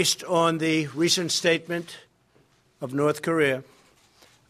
[0.00, 1.98] Based on the recent statement
[2.80, 3.62] of North Korea,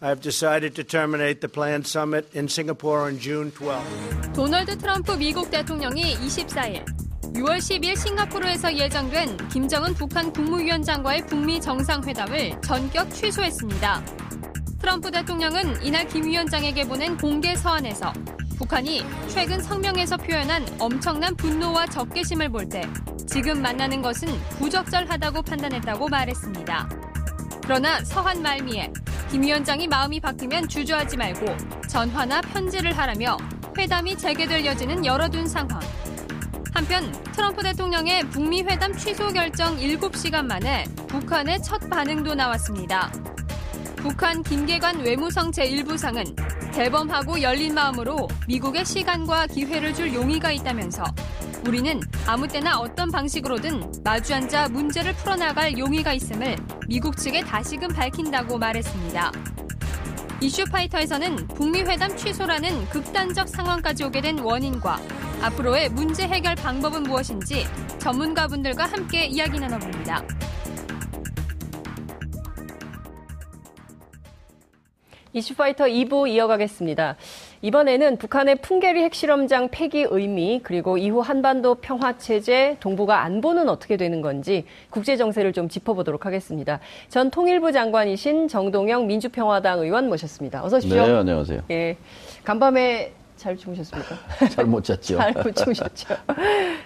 [0.00, 4.32] I have decided to terminate the planned summit in Singapore on June 12.
[4.32, 6.84] 도널드 트럼프 미국 대통령이 24일
[7.34, 14.49] 6월 10일 싱가포르에서 예정된 김정은 북한 국무위원장과의 북미 정상회담을 전격 취소했습니다.
[14.80, 18.12] 트럼프 대통령은 이날 김 위원장에게 보낸 공개 서한에서
[18.56, 22.82] 북한이 최근 성명에서 표현한 엄청난 분노와 적개심을 볼 때
[23.26, 26.88] 지금 만나는 것은 부적절하다고 판단했다고 말했습니다.
[27.62, 28.92] 그러나 서한 말미에
[29.30, 31.46] 김 위원장이 마음이 바뀌면 주저하지 말고
[31.88, 33.36] 전화나 편지를 하라며
[33.78, 35.80] 회담이 재개될 여지는 열어둔 상황.
[36.74, 43.12] 한편 트럼프 대통령의 북미 회담 취소 결정 7시간 만에 북한의 첫 반응도 나왔습니다.
[44.02, 46.34] 북한 김계관 외무성 제1부상은
[46.72, 51.04] 대범하고 열린 마음으로 미국의 시간과 기회를 줄 용의가 있다면서
[51.66, 56.56] 우리는 아무 때나 어떤 방식으로든 마주 앉아 문제를 풀어나갈 용의가 있음을
[56.88, 59.32] 미국 측에 다시금 밝힌다고 말했습니다.
[60.40, 64.98] 이슈파이터에서는 북미 회담 취소라는 극단적 상황까지 오게 된 원인과
[65.42, 67.66] 앞으로의 문제 해결 방법은 무엇인지
[67.98, 70.24] 전문가분들과 함께 이야기 나눠봅니다.
[75.32, 77.16] 이슈파이터 2부 이어가겠습니다.
[77.62, 84.22] 이번에는 북한의 풍계리 핵실험장 폐기 의미 그리고 이후 한반도 평화 체제 동북아 안보는 어떻게 되는
[84.22, 86.80] 건지 국제 정세를 좀 짚어보도록 하겠습니다.
[87.08, 90.64] 전 통일부 장관이신 정동영 민주평화당 의원 모셨습니다.
[90.64, 91.06] 어서 오십시오.
[91.06, 91.62] 네, 안녕하세요.
[91.70, 91.96] 예.
[92.42, 94.16] 간밤에 잘 주무셨습니까?
[94.50, 95.16] 잘 못 잤죠.
[95.16, 96.14] 잘 못 주무셨죠.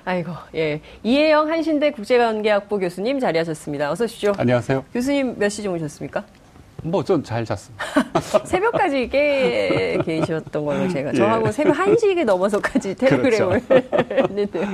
[0.05, 0.81] 아이고, 예.
[1.03, 3.91] 이혜영 한신대 국제관계학부 교수님 자리하셨습니다.
[3.91, 4.33] 어서 오십시오.
[4.37, 4.84] 안녕하세요.
[4.93, 6.25] 교수님 몇 시 주무셨습니까?
[6.84, 7.84] 뭐좀잘 잤습니다.
[8.45, 11.53] 새벽까지 깨 계셨던 걸로 제가 저하고 예.
[11.53, 14.00] 새벽 1시 넘어서까지 텔레그램을 그렇죠.
[14.11, 14.69] 했는데요.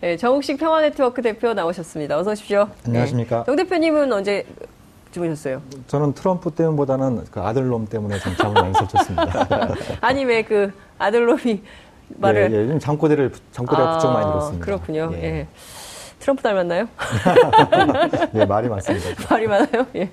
[0.00, 2.18] 네, 정욱식 평화네트워크 대표 나오셨습니다.
[2.18, 2.68] 어서 오십시오.
[2.86, 3.38] 안녕하십니까.
[3.38, 3.44] 네.
[3.46, 4.44] 정 대표님은 언제
[5.12, 5.62] 주무셨어요?
[5.86, 9.48] 저는 트럼프 때문보다는 그 아들놈 때문에 좀 잠을 많이 설쳤습니다.
[10.00, 11.62] 아니 왜 그 아들놈이
[12.08, 14.64] 말을 예, 예, 잠꼬대를 잠꼬대가 아, 부쩍 많이 들었습니다.
[14.64, 15.10] 그렇군요.
[15.14, 15.22] 예.
[15.22, 15.46] 예.
[16.18, 16.88] 트럼프 닮았나요?
[18.32, 19.08] 네, 말이 많습니다.
[19.28, 19.86] 말이 많아요.
[19.96, 20.08] 예.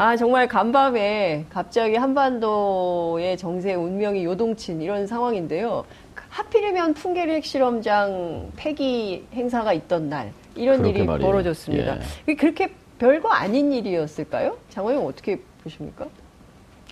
[0.00, 5.84] 아, 정말 간밤에 갑자기 한반도의 정세 운명이 요동친 이런 상황인데요.
[6.28, 11.28] 하필이면 풍계리 핵 실험장 폐기 행사가 있던 날 이런 일이 말이에요.
[11.28, 11.98] 벌어졌습니다.
[12.28, 12.34] 예.
[12.36, 14.56] 그렇게 별거 아닌 일이었을까요?
[14.68, 16.06] 장관님 어떻게 보십니까?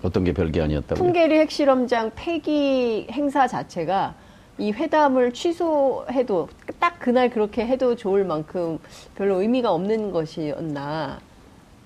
[0.02, 0.98] 어떤 게 별게 아니었다고요?
[0.98, 4.14] 풍계리 핵실험장 폐기 행사 자체가
[4.58, 6.48] 이 회담을 취소해도
[6.80, 8.80] 딱 그날 그렇게 해도 좋을 만큼
[9.14, 11.20] 별로 의미가 없는 것이었나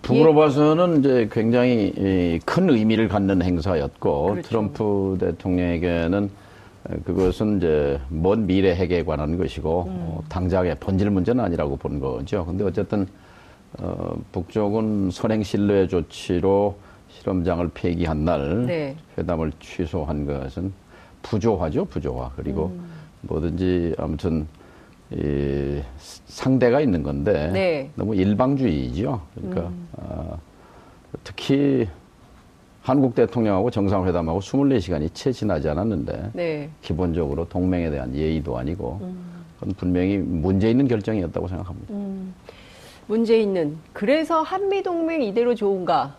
[0.03, 0.34] 북으로 예.
[0.34, 4.49] 봐서는 이제 굉장히 큰 의미를 갖는 행사였고 그렇죠.
[4.49, 6.31] 트럼프 대통령에게는
[7.05, 9.97] 그것은 이제 먼 미래 핵에 관한 것이고 음.
[10.00, 12.44] 어, 당장의 본질 문제는 아니라고 본 거죠.
[12.47, 13.06] 근데 어쨌든
[13.78, 16.77] 어, 북쪽은 선행 신뢰 조치로
[17.11, 18.97] 실험장을 폐기한 날 네.
[19.19, 20.72] 회담을 취소한 것은
[21.22, 22.32] 부조화죠, 부조화.
[22.34, 22.91] 그리고 음.
[23.22, 24.47] 뭐든지 아무튼
[25.12, 25.81] 이
[26.26, 27.91] 상대가 있는 건데 네.
[27.97, 29.21] 너무 일방주의죠.
[29.34, 29.88] 그러니까 음.
[29.93, 30.38] 어,
[31.25, 31.88] 특히
[32.82, 36.70] 한국 대통령하고 정상회담하고 24시간이 채 지나지 않았는데 네.
[36.81, 39.44] 기본적으로 동맹에 대한 예의도 아니고 음.
[39.59, 41.93] 그건 분명히 문제 있는 결정이었다고 생각합니다.
[41.93, 42.34] 음.
[43.06, 46.15] 문제 있는 그래서 한미 동맹 이대로 좋은가?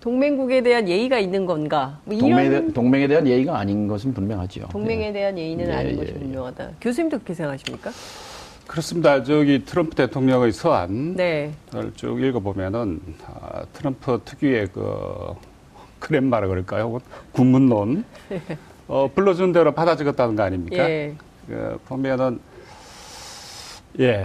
[0.00, 2.00] 동맹국에 대한 예의가 있는 건가?
[2.04, 4.68] 뭐 동맹에, 대, 동맹에, 대한 예의가 아닌 것은 분명하죠.
[4.68, 5.12] 동맹에 예.
[5.12, 6.18] 대한 예의는 예, 아닌 예, 것이 예.
[6.18, 6.70] 분명하다.
[6.80, 7.90] 교수님도 그렇게 생각하십니까?
[8.66, 9.22] 그렇습니다.
[9.22, 11.52] 저기 트럼프 대통령의 서한을 네.
[11.96, 15.34] 쭉 읽어보면은 아, 트럼프 특유의 그
[15.98, 16.84] 크렘마라 그럴까요?
[16.84, 17.00] 혹은
[17.32, 18.04] 군문론
[18.88, 20.88] 어, 불러준 대로 받아 적었다는 거 아닙니까?
[20.88, 21.14] 예.
[21.46, 22.40] 그, 보면은
[23.98, 24.24] 예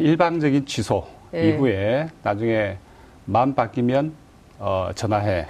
[0.00, 1.48] 일방적인 취소 예.
[1.50, 2.76] 이후에 나중에
[3.26, 4.23] 마음 바뀌면
[4.58, 5.46] 어, 전화해.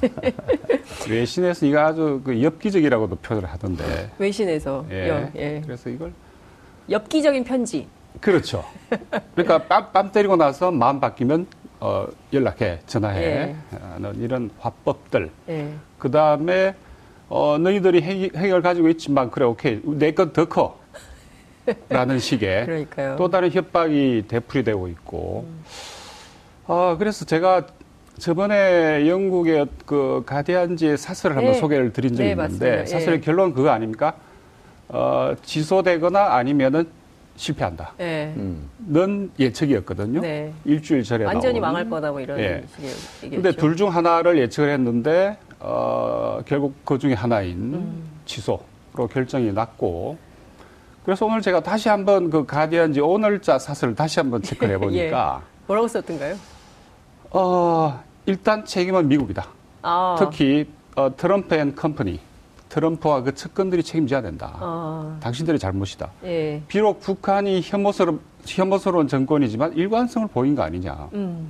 [1.08, 4.10] 외신에서 이거 아주 그 엽기적이라고도 표현을 하던데.
[4.18, 4.84] 외신에서.
[4.90, 5.08] 예.
[5.08, 5.60] 여, 예.
[5.64, 6.12] 그래서 이걸
[6.90, 7.86] 엽기적인 편지.
[8.20, 8.64] 그렇죠.
[9.34, 11.46] 그러니까 뺨, 뺨 때리고 나서 마음 바뀌면
[11.80, 13.22] 어, 연락해, 전화해.
[13.22, 13.56] 예.
[13.72, 15.30] 어, 이런 화법들.
[15.48, 15.72] 예.
[15.98, 16.74] 그 다음에
[17.28, 20.78] 어, 너희들이 핵, 을 가지고 있지만 그래 오케이 내 건 더 커.
[21.90, 23.16] 라는 식의 그러니까요.
[23.16, 25.44] 또 다른 협박이 되풀이 되고 있고.
[25.46, 25.64] 음.
[26.66, 27.66] 어, 그래서 제가
[28.18, 31.42] 저번에 영국의 그 가디안지의 사설을 네.
[31.44, 32.86] 한번 소개를 드린 적이 네, 있는데 맞습니다.
[32.86, 33.20] 사설의 예.
[33.20, 34.14] 결론은 그거 아닙니까?
[34.88, 36.88] 어, 지소되거나 아니면은
[37.36, 37.92] 실패한다.
[37.98, 38.32] 네.
[38.36, 38.68] 음.
[38.78, 40.20] 넌 예측이었거든요.
[40.20, 40.52] 네.
[40.64, 41.72] 일주일 전에 완전히 나온.
[41.72, 42.64] 망할 거다 뭐 이런 예.
[42.74, 42.90] 식의
[43.24, 43.42] 얘기였죠.
[43.42, 48.02] 근데 둘 중 하나를 예측을 했는데 어, 결국 그 중에 하나인 음.
[48.24, 50.18] 취소로 결정이 났고
[51.04, 55.46] 그래서 오늘 제가 다시 한번 그 가디언지 오늘자 사설을 다시 한번 체크를 해보니까 예.
[55.68, 56.34] 뭐라고 썼던가요?
[57.30, 59.46] 어, 일단 책임은 미국이다.
[59.80, 60.16] 아.
[60.18, 62.20] 특히 어, Trump and company.
[62.68, 64.54] 트럼프와 그 측근들이 책임져야 된다.
[64.60, 65.16] 아.
[65.22, 66.10] 당신들의 잘못이다.
[66.24, 66.60] 예.
[66.68, 71.08] 비록 북한이 혐오스러, 혐오스러운 정권이지만 일관성을 보인 거 아니냐.
[71.14, 71.48] 음.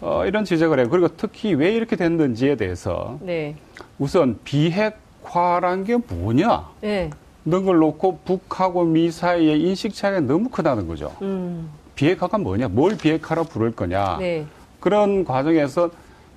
[0.00, 0.88] 어, 이런 지적을 해요.
[0.88, 3.56] 그리고 특히 왜 이렇게 됐는지에 대해서 네.
[3.98, 6.68] 우선 비핵화란 게 뭐냐.
[6.80, 7.10] 네.
[7.44, 11.12] 이런 걸 놓고 북하고 미 사이의 인식 차이가 너무 크다는 거죠.
[11.22, 11.68] 음.
[11.96, 14.18] 비핵화가 뭐냐, 뭘 비핵화로 부를 거냐.
[14.18, 14.46] 네.
[14.82, 15.90] 그런 과정에서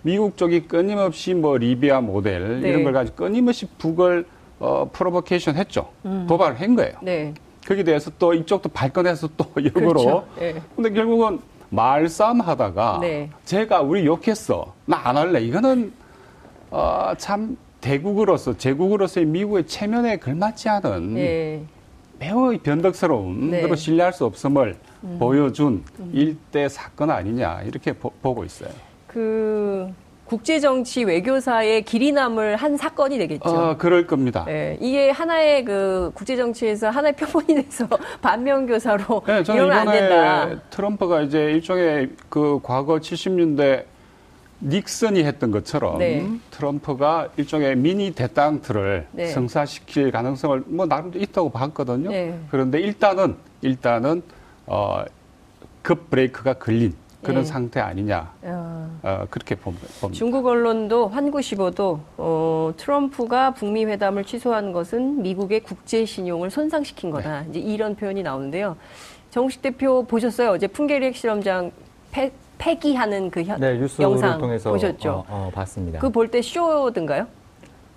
[0.03, 2.69] 미국 쪽이 끊임없이 뭐 리비아 모델 네.
[2.69, 4.25] 이런 걸 가지고 끊임없이 북을
[4.59, 5.89] 어, 프로보케이션 했죠.
[6.05, 6.25] 음.
[6.29, 6.93] 도발을 한 거예요.
[7.01, 7.33] 네.
[7.67, 9.87] 거기에 대해서 또 이쪽도 발끈해서 또 역으로.
[9.87, 10.27] 그렇죠.
[10.39, 10.61] 네.
[10.75, 11.39] 근데 결국은
[11.71, 13.29] 말싸움 하다가 네.
[13.45, 14.73] 제가 우리 욕했어.
[14.85, 15.41] 나 안 할래.
[15.41, 15.91] 이거는
[16.69, 21.63] 어, 참 대국으로서 제국으로서의 미국의 체면에 걸맞지 않은 네.
[22.19, 23.61] 매우 변덕스러운 네.
[23.61, 25.17] 그리고 신뢰할 수 없음을 음.
[25.19, 26.11] 보여준 음.
[26.13, 28.69] 일대 사건 아니냐 이렇게 보, 고 있어요.
[29.07, 29.93] 그
[30.25, 33.47] 국제 정치 외교사의 길이 남을 한 사건이 되겠죠.
[33.47, 34.43] 어, 그럴 겁니다.
[34.45, 37.87] 네, 이게 하나의 그 국제 정치에서 하나의 표본이 돼서
[38.21, 43.83] 반면 교사로 네, 저는 이번에 트럼프가 이제 일종의 그 과거 70년대
[44.61, 46.27] 닉슨이 했던 것처럼 네.
[46.51, 49.27] 트럼프가 일종의 미니 대땅트를 네.
[49.27, 52.09] 성사시킬 가능성을 뭐 나름대로 있다고 봤거든요.
[52.09, 52.39] 네.
[52.49, 54.23] 그런데 일단은 일단은
[54.65, 55.03] 어,
[55.81, 57.45] 급 브레이크가 걸린 그런 네.
[57.45, 58.99] 상태 아니냐 어.
[59.03, 59.87] 어, 그렇게 봅니다.
[60.11, 67.41] 중국 언론도 환구시보도 어, 트럼프가 북미 회담을 취소한 것은 미국의 국제 신용을 손상시킨 거다.
[67.41, 67.47] 네.
[67.49, 68.77] 이제 이런 표현이 나오는데요.
[69.31, 70.51] 정식 대표 보셨어요?
[70.51, 71.71] 어제 풍계리 핵 실험장
[72.57, 75.09] 폐, 폐기하는 그 현, 네, 영상 통해서 보셨죠?
[75.09, 75.99] 어, 어, 봤습니다.
[75.99, 77.27] 그 볼 때 쇼든가요?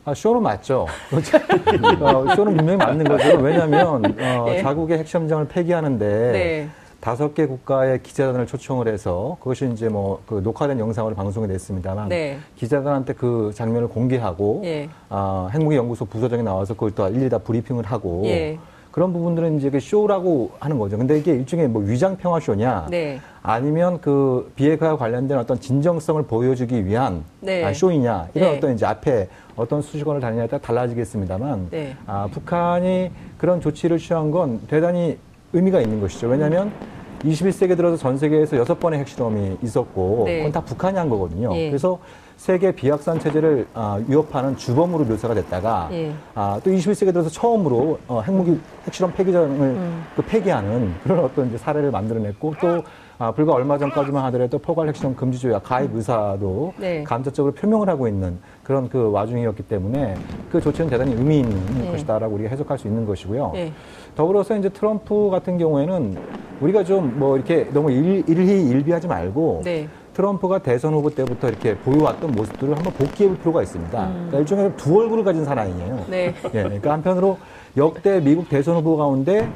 [0.04, 0.86] 아, 쇼는 맞죠.
[2.00, 3.36] 어, 쇼는 분명히 맞는 거죠.
[3.38, 4.60] 왜냐하면 어, 네.
[4.62, 6.68] 자국의 핵시험장을 폐기하는데 네.
[7.00, 12.38] 다섯 개 국가의 기자단을 초청을 해서 그것이 이제 뭐 그 녹화된 영상으로 방송이 됐습니다만 네.
[12.56, 14.88] 기자단한테 그 장면을 공개하고 예.
[15.08, 18.58] 아, 핵무기 연구소 부서장이 나와서 그걸 또 일일이 다 브리핑을 하고 예.
[18.98, 20.98] 그런 부분들은 이제 그 쇼라고 하는 거죠.
[20.98, 23.20] 근데 이게 일종의 뭐 위장 평화 쇼냐, 네.
[23.42, 27.64] 아니면 그 비핵화와 관련된 어떤 진정성을 보여주기 위한 네.
[27.64, 28.56] 아, 쇼이냐 이런 네.
[28.56, 31.94] 어떤 이제 앞에 어떤 수식어를 다니냐에 따라 달라지겠습니다만, 네.
[32.06, 35.16] 아, 북한이 그런 조치를 취한 건 대단히
[35.52, 36.26] 의미가 있는 것이죠.
[36.26, 36.72] 왜냐하면
[37.20, 40.38] 21세기 들어서 전 세계에서 여섯 번의 핵실험이 있었고, 네.
[40.38, 41.54] 그건 다 북한이 한 거거든요.
[41.54, 41.68] 예.
[41.68, 42.00] 그래서
[42.38, 46.12] 세계 비확산 체제를 아, 위협하는 주범으로 묘사가 됐다가 예.
[46.36, 50.04] 아, 또 21세기 들어서 처음으로 어, 핵무기 핵실험 폐기장을 음.
[50.14, 52.82] 그 폐기하는 그런 어떤 이제 사례를 만들어냈고 또
[53.18, 57.02] 아, 불과 얼마 전까지만 하더라도 포괄 핵실험 금지 조약 가입 의사도 네.
[57.02, 60.14] 감적적으로 표명을 하고 있는 그런 그 와중이었기 때문에
[60.52, 61.90] 그 조치는 대단히 의미 있는 네.
[61.90, 63.50] 것이다라고 우리가 해석할 수 있는 것이고요.
[63.52, 63.72] 네.
[64.14, 66.16] 더불어서 이제 트럼프 같은 경우에는
[66.60, 69.88] 우리가 좀 뭐 이렇게 너무 일, 일희일비하지 말고 네.
[70.18, 74.06] 트럼프가 대선 후보 때부터 이렇게 보여왔던 모습들을 한번 복귀해 볼 필요가 있습니다.
[74.06, 74.12] 음.
[74.12, 76.06] 그러니까 일종의 두 얼굴을 가진 사람이에요.
[76.08, 76.34] 네.
[76.54, 77.38] 예, 그러니까 한편으로
[77.76, 79.48] 역대 미국 대선 후보 가운데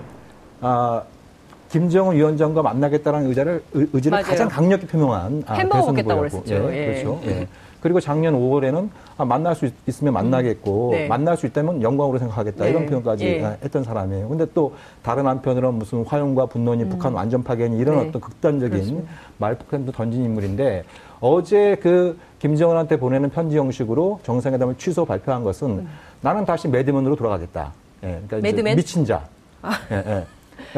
[0.60, 1.02] 아,
[1.68, 4.24] 김정은 위원장과 만나겠다는 의자를 의 지를 맞아요.
[4.24, 6.86] 가장 강력히 표명한 아, 대선 후보였고, 예, 예.
[6.86, 7.20] 그렇죠.
[7.26, 7.48] 예.
[7.82, 10.92] 그리고 작년 5월에는 아, 만날 수 있, 으면 만나겠고 음.
[10.92, 11.08] 네.
[11.08, 12.70] 만날 수 있다면 영광으로 생각하겠다 네.
[12.70, 13.58] 이런 표현까지 예.
[13.62, 14.28] 했던 사람이에요.
[14.28, 16.88] 근데 또 다른 한편으로는 무슨 화용과 분노니 음.
[16.88, 18.08] 북한 완전 파괴니 이런 네.
[18.08, 19.06] 어떤 극단적인
[19.38, 20.84] 말폭탄도 던진 인물인데
[21.20, 25.88] 어제 그 김정은한테 보내는 편지 형식으로 정상회담을 취소 발표한 것은 음.
[26.20, 27.72] 나는 다시 매드맨으로 돌아가겠다.
[28.04, 28.76] 예, 그러니까 매드맨?
[28.76, 29.24] 미친 자.
[29.60, 29.72] 아.
[29.90, 30.24] 예, 예.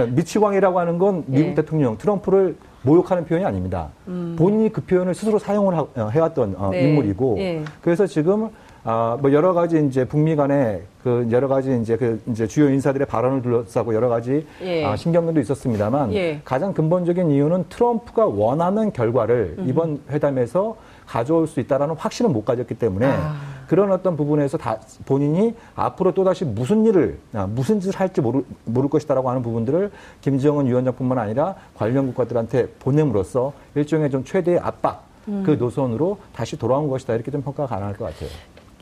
[0.02, 1.54] 미치광이라고 하는 건 미국 예.
[1.54, 3.88] 대통령 트럼프를 모욕하는 표현이 아닙니다.
[4.08, 4.36] 음.
[4.38, 6.82] 본인이 그 표현을 스스로 사용을 하, 어, 해왔던 어, 네.
[6.82, 7.62] 인물이고 예.
[7.80, 8.50] 그래서 지금
[8.86, 13.06] 아, 뭐 여러 가지 이제 북미 간에 그 여러 가지 이제 그 이제 주요 인사들의
[13.06, 14.84] 발언을 둘러싸고 여러 가지 예.
[14.84, 16.40] 아, 신경전도 있었습니다만 예.
[16.44, 19.64] 가장 근본적인 이유는 트럼프가 원하는 결과를 음.
[19.66, 23.53] 이번 회담에서 가져올 수 있다라는 확신을 못 가졌기 때문에 아.
[23.66, 28.88] 그런 어떤 부분에서 다 본인이 앞으로 또다시 무슨 일을 아, 무슨 짓을 할지 모를, 모를
[28.88, 29.90] 것이다라고 하는 부분들을
[30.20, 35.42] 김정은 위원장뿐만 아니라 관련 국가들한테 보냄으로써 일종의 좀 최대의 압박 그 음.
[35.44, 38.30] 그 노선으로 다시 돌아온 것이다 이렇게 좀 평가가 가능할 것 같아요.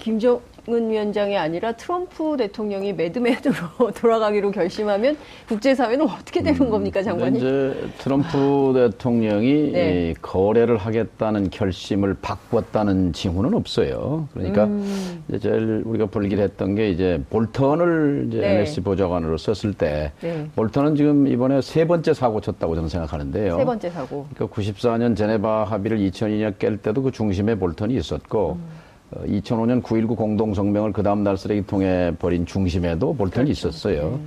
[0.02, 5.16] 김정은 위원장이 아니라 트럼프 대통령이 매드맨으로 돌아가기로 결심하면
[5.46, 7.36] 국제사회는 어떻게 되는 음, 겁니까, 장관님?
[7.36, 10.14] 이제 트럼프 대통령이 네.
[10.20, 14.26] 거래를 하겠다는 결심을 바꿨다는 징후는 없어요.
[14.34, 15.22] 그러니까 음.
[15.28, 18.54] 이제 제일 우리가 불길했던 게 이제 볼턴을 이제 네.
[18.54, 20.48] NSC 보좌관으로 썼을 때 네.
[20.56, 23.56] 볼턴은 지금 이번에 세 번째 사고 쳤다고 저는 생각하는데요.
[23.56, 24.26] 세 번째 사고.
[24.34, 28.81] 그러니까 94년 제네바 합의를 2002년 깰 때도 그 중심에 볼턴이 있었고 음.
[29.26, 33.68] 2005년 9.19 공동성명을 그 다음 날 쓰레기통에 버린 중심에도 볼턴이 그렇죠.
[33.68, 34.02] 있었어요.
[34.10, 34.18] 네.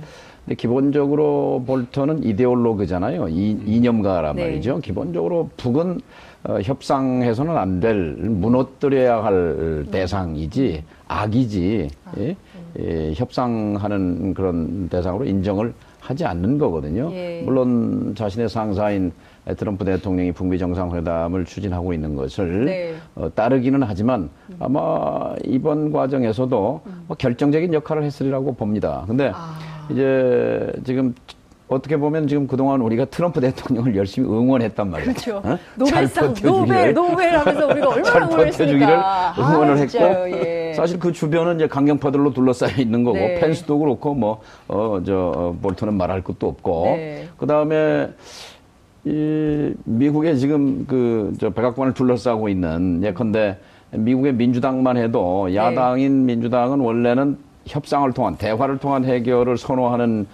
[0.44, 3.28] 근데 기본적으로 볼턴은 이데올로그잖아요.
[3.28, 4.44] 이, 이념가란 네.
[4.44, 4.78] 말이죠.
[4.78, 6.00] 기본적으로 북은
[6.44, 12.36] 어, 협상해서는 안 될 무너뜨려야 할 대상이지 악이지 아, 예?
[12.78, 17.10] 예, 협상하는 그런 대상으로 인정을 하지 않는 거거든요.
[17.12, 17.42] 예.
[17.44, 19.10] 물론 자신의 상사인
[19.54, 22.94] 트럼프 대통령이 북미 정상회담을 추진하고 있는 것을 네.
[23.14, 27.04] 어, 따르기는 하지만 아마 이번 과정에서도 음.
[27.06, 29.04] 뭐 결정적인 역할을 했으리라고 봅니다.
[29.06, 29.56] 근데 아.
[29.90, 31.14] 이제 지금
[31.68, 35.12] 어떻게 보면 지금 그동안 우리가 트럼프 대통령을 열심히 응원했단 말이에요.
[35.12, 35.36] 그렇죠.
[35.44, 35.58] 어?
[35.74, 39.00] 노벨상, 노벨, 노벨 하면서 우리가 얼마나 버텨주기를
[39.38, 40.72] 응원을 아, 했고, 예.
[40.76, 43.40] 사실 그 주변은 이제 강경파들로 둘러싸여 있는 거고, 네.
[43.40, 47.28] 펜스도 그렇고, 뭐, 어, 저, 어, 볼턴은 말할 것도 없고, 네.
[47.36, 48.10] 그 다음에,
[49.06, 53.56] 이, 미국의 지금 그, 저, 백악관을 둘러싸고 있는, 예컨대,
[53.92, 55.54] 미국의 민주당만 해도 네.
[55.54, 56.34] 야당인 네.
[56.34, 60.26] 민주당은 원래는 협상을 통한 대화를 통한 해결을 선호하는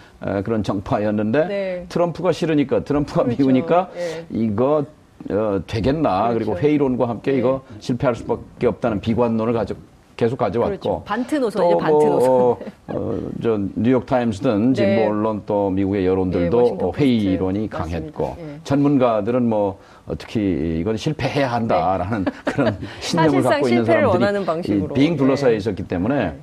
[0.45, 1.87] 그런 정파였는데 네.
[1.89, 3.43] 트럼프가 싫으니까 트럼프가 그렇죠.
[3.43, 4.27] 미우니까 네.
[4.31, 4.85] 이거
[5.31, 6.39] 어, 되겠나 그렇죠.
[6.39, 7.39] 그리고 회의론과 함께 네.
[7.39, 9.75] 이거 실패할 수밖에 없다는 비관론을 가져
[10.23, 11.03] 계속 가져왔고 그렇죠.
[11.05, 15.07] 반트 노선 이제 반트 노선 뭐, 어, 저 뉴욕 타임스든 진보 네.
[15.09, 18.61] 언론 또 미국의 여론들도 네, 회의론이 강했고 네.
[18.63, 19.81] 전문가들은 뭐
[20.19, 26.35] 특히 이건 실패해야 한다라는 그런 신념을 갖고 있는 사람들이 빙 둘러싸여 있었기 때문에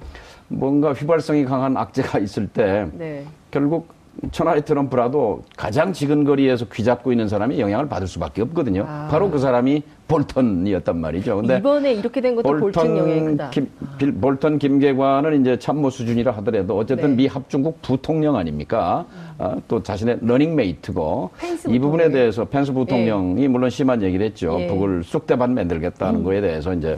[0.49, 3.23] 뭔가 휘발성이 강한 악재가 있을 때 네.
[3.49, 3.87] 결국
[4.31, 8.85] 천하의 트럼프라도 가장 지근거리에서 귀잡고 있는 사람이 영향을 받을 수밖에 없거든요.
[8.87, 9.07] 아.
[9.09, 11.37] 바로 그 사람이 볼턴이었단 말이죠.
[11.37, 16.31] 근데 이번에 이렇게 된 것도 볼턴, 영향이 다 김, 빌, 볼턴 김계관은 이제 참모 수준이라
[16.33, 17.15] 하더라도 어쨌든 네.
[17.15, 19.05] 미 합중국 부통령 아닙니까?
[19.11, 19.29] 음.
[19.37, 21.29] 아, 또 자신의 러닝메이트고
[21.69, 23.47] 이 부분에 대해서 펜스 부통령이 네.
[23.47, 24.57] 물론 심한 얘기를 했죠.
[24.59, 24.67] 예.
[24.67, 26.23] 북을 쑥대밭 만들겠다는 음.
[26.23, 26.97] 거에 대해서 이제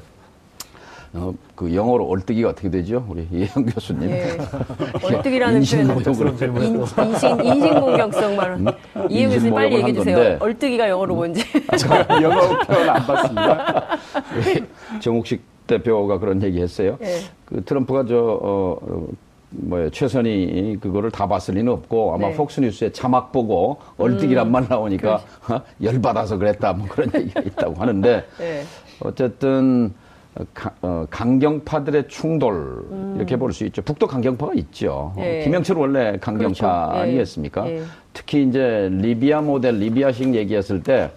[1.13, 3.05] 어, 그 영어로 얼뜨기가 어떻게 되죠?
[3.09, 4.09] 우리 이혜영 교수님.
[4.09, 4.37] 예.
[5.03, 5.57] 얼뜨기라는 표현.
[5.57, 8.51] 인신, 인신 공격성 말.
[8.51, 8.65] 음?
[9.09, 10.37] 이혜영 교수님 빨리 얘기해 주세요.
[10.39, 11.43] 얼뜨기가 영어로 뭔지.
[11.77, 13.97] 제가 영어 표현 안 봤습니다.
[15.01, 16.97] 정욱식 대표가 그런 얘기 했어요.
[17.01, 17.19] 예.
[17.45, 19.07] 그 트럼프가 저, 어, 어
[19.51, 22.35] 뭐야 최선이 그거를 다 봤을 리는 없고 아마 네.
[22.35, 24.51] 폭스뉴스에 자막 보고 얼뜨기란 음.
[24.53, 25.15] 말 나오니까
[25.49, 25.61] 어?
[25.83, 28.63] 열받아서 그랬다 뭐 그런 얘기가 있다고 하는데 네.
[29.01, 29.93] 어쨌든
[30.81, 32.53] 어, 강경파들의 충돌
[32.91, 33.13] 음.
[33.17, 33.81] 이렇게 볼 수 있죠.
[33.81, 35.13] 북도 강경파가 있죠.
[35.19, 35.41] 예.
[35.43, 36.97] 김영철 원래 강경파 그렇죠.
[36.97, 37.01] 예.
[37.01, 37.69] 아니겠습니까?
[37.69, 37.83] 예.
[38.13, 41.11] 특히 이제 리비아 모델, 리비아식 얘기했을 때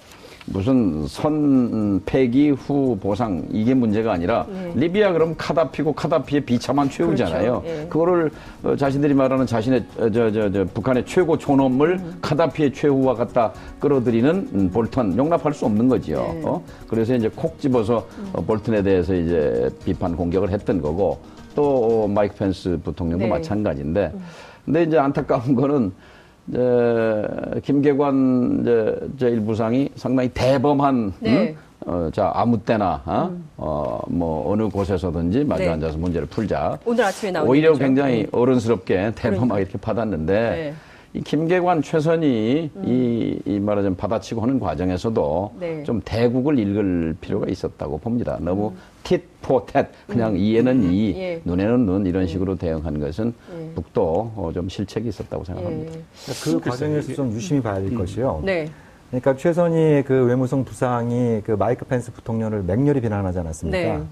[0.47, 4.73] 무슨 선 폐기 후 보상 이게 문제가 아니라 네.
[4.75, 7.63] 리비아 그럼 카다피고 카다피의 비참한 최후잖아요.
[7.63, 7.81] 그렇죠.
[7.81, 7.89] 네.
[7.89, 8.31] 그거를
[8.63, 12.19] 어, 자신들이 말하는 자신의 저저저 저, 저, 북한의 최고 존엄을 음.
[12.21, 16.19] 카다피의 최후와 갖다 끌어들이는 음, 볼턴 용납할 수 없는 거지요.
[16.19, 16.43] 네.
[16.45, 16.63] 어?
[16.89, 18.31] 그래서 이제 콕 집어서 음.
[18.35, 21.19] 어, 볼턴에 대해서 이제 비판 공격을 했던 거고
[21.55, 23.31] 또 어, 마이크 펜스 부통령도 네.
[23.31, 24.21] 마찬가지인데 음.
[24.67, 25.93] 근데 이제 안타까운 거는
[26.53, 31.51] 에, 김계관 이제 제1부상이 상당히 대범한 네.
[31.51, 31.57] 음?
[31.87, 33.29] 어, 자 아무 때나 어?
[33.31, 33.49] 음.
[33.57, 35.69] 어, 뭐 어느 곳에서든지 마주 네.
[35.71, 36.79] 앉아서 문제를 풀자.
[36.85, 37.85] 오늘 아침에 나온 오히려 얘기죠.
[37.85, 38.29] 굉장히 네.
[38.33, 39.63] 어른스럽게 대범하게.
[39.63, 40.75] 이렇게 받았는데 네.
[41.15, 42.85] 이 김계관 최선이 음.
[42.85, 45.83] 이, 이 말하자면 받아치고 하는 과정에서도 네.
[45.85, 48.37] 좀 대국을 읽을 필요가 있었다고 봅니다.
[48.41, 48.77] 너무 음.
[49.05, 49.23] tit
[50.09, 50.37] 그냥 음.
[50.37, 51.41] 이에는 이 예.
[51.45, 52.27] 눈에는 눈 이런 예.
[52.27, 53.75] 식으로 대응한 것은 예.
[53.75, 55.93] 북도 어, 좀 실책이 있었다고 생각합니다.
[55.95, 56.03] 예.
[56.43, 57.99] 그 과정에서 좀 유심히 봐야 될 음.
[57.99, 58.43] 것이요.
[58.45, 58.69] 네.
[59.11, 63.79] 그러니까 최선희 그 외무성 부상이 그 마이크 펜스 부통령을 맹렬히 비난하지 않았습니까?
[63.79, 64.03] 네.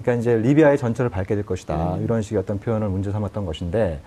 [0.00, 2.04] 그러니까 이제 리비아의 전철을 밟게 될 것이다 음.
[2.04, 3.98] 이런 식의 어떤 표현을 문제 삼았던 것인데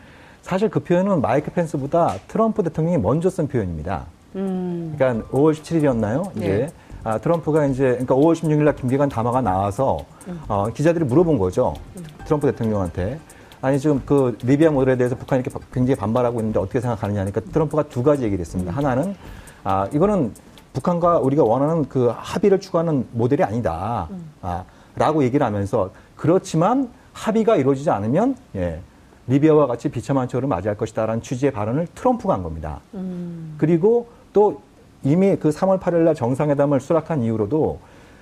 [0.42, 4.06] 사실 그 표현은 마이크 펜스보다 트럼프 대통령이 먼저 쓴 표현입니다.
[4.36, 4.94] 음.
[4.98, 6.36] 그러니까 5월 17일이었나요?
[6.38, 6.70] 이제 네.
[7.04, 10.40] 아, 트럼프가 이제 그러니까 5월 16일 날 김기관 담화가 나와서 음.
[10.48, 11.74] 어, 기자들이 물어본 거죠.
[11.98, 12.04] 음.
[12.26, 13.20] 트럼프 대통령한테.
[13.62, 17.84] 아니 지금 그 리비아 모델에 대해서 북한이 이렇게 굉장히 반발하고 있는데 어떻게 생각하느냐 하니까 트럼프가
[17.84, 18.72] 두 가지 얘기를 했습니다.
[18.72, 18.78] 음.
[18.78, 19.16] 하나는
[19.64, 20.34] 아 이거는
[20.74, 24.08] 북한과 우리가 원하는 그 합의를 추구하는 모델이 아니다.
[24.12, 24.32] 음.
[24.42, 24.64] 아,
[24.96, 28.82] 라고 얘기를 하면서 그렇지만 합의가 이루어지지 않으면 예,
[29.30, 32.82] 리비아와 같이 비참한 처를 맞이할 것이다라는 취지의 발언을 트럼프가 한 겁니다.
[32.96, 33.56] 음.
[33.58, 34.62] 그리고 또
[35.04, 37.80] 이미 그 3월 8일 날 정상회담을 수락한 이후로도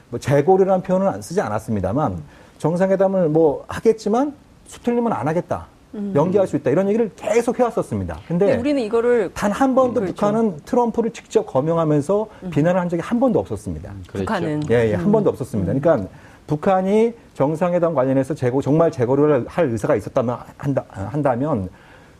[0.09, 2.23] 뭐 재고리라는 표현은 안 쓰지 않았습니다만 음.
[2.59, 4.33] 정상회담을 뭐 하겠지만
[4.67, 5.67] 수틀림은 안 하겠다.
[5.95, 6.11] 음.
[6.13, 8.19] 연기할 수 있다 이런 얘기를 계속 해왔었습니다.
[8.27, 10.13] 근데 우리는 이거를 단 한 번도 그렇죠.
[10.13, 12.49] 북한은 트럼프를 직접 거명하면서 음.
[12.49, 13.89] 비난을 한 적이 한 번도 없었습니다.
[14.07, 14.25] 그렇죠.
[14.25, 15.73] 북한은 예, 예, 한 번도 없었습니다.
[15.73, 16.09] 그러니까
[16.45, 17.13] 북한이
[17.47, 21.69] 정상회담 관련해서 재고 정말 재고를 할 의사가 있었다면 한다, 한다면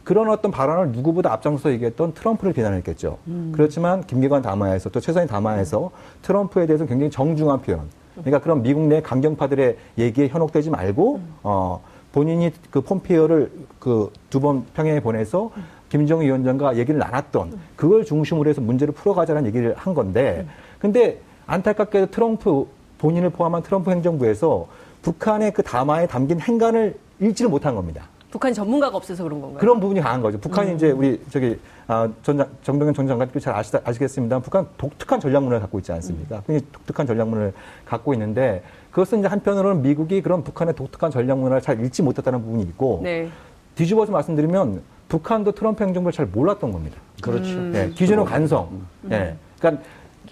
[0.04, 3.18] 그런 어떤 발언을 누구보다 앞장서 얘기했던 트럼프를 비난했겠죠.
[3.26, 3.52] 음.
[3.54, 5.90] 그렇지만 김기관 담화에서 또 최선희 담화에서
[6.22, 7.82] 트럼프에 대해서 굉장히 정중한 표현.
[8.14, 11.34] 그러니까 그런 미국 내 강경파들의 얘기에 현혹되지 말고 음.
[11.42, 11.82] 어
[12.12, 15.50] 본인이 그 폼페이오를 그 두 번 평양에 보내서
[15.90, 20.46] 김정은 위원장과 얘기를 나눴던 그걸 중심으로 해서 문제를 풀어가자는 얘기를 한 건데
[20.78, 22.68] 근데 안타깝게도 트럼프
[23.00, 24.68] 본인을 포함한 트럼프 행정부에서
[25.08, 28.10] 북한의 그 담화에 담긴 행간을 읽지를 못한 겁니다.
[28.30, 29.60] 북한 전문가가 없어서 그런 건가요?
[29.60, 30.38] 그런 부분이 강한 거죠.
[30.38, 30.76] 북한이 음.
[30.76, 34.40] 이제 우리 저기 아, 전 정병현 전 장관님도 잘 아시, 아시겠습니다.
[34.40, 36.44] 북한 독특한 전략문을 갖고 있지 않습니까?
[36.50, 36.60] 음.
[36.74, 37.54] 독특한 전략문을
[37.86, 38.62] 갖고 있는데
[38.92, 43.30] 그것은 이제 한편으로는 미국이 그런 북한의 독특한 전략문을 잘 읽지 못했다는 부분이 있고 네.
[43.76, 47.00] 뒤집어서 말씀드리면 북한도 트럼프 행정부를 잘 몰랐던 겁니다.
[47.22, 47.50] 그렇죠.
[47.52, 47.72] 음.
[47.72, 48.68] 네, 기준은 간성.
[48.72, 48.88] 음.
[49.04, 49.38] 네.
[49.58, 49.86] 그러니까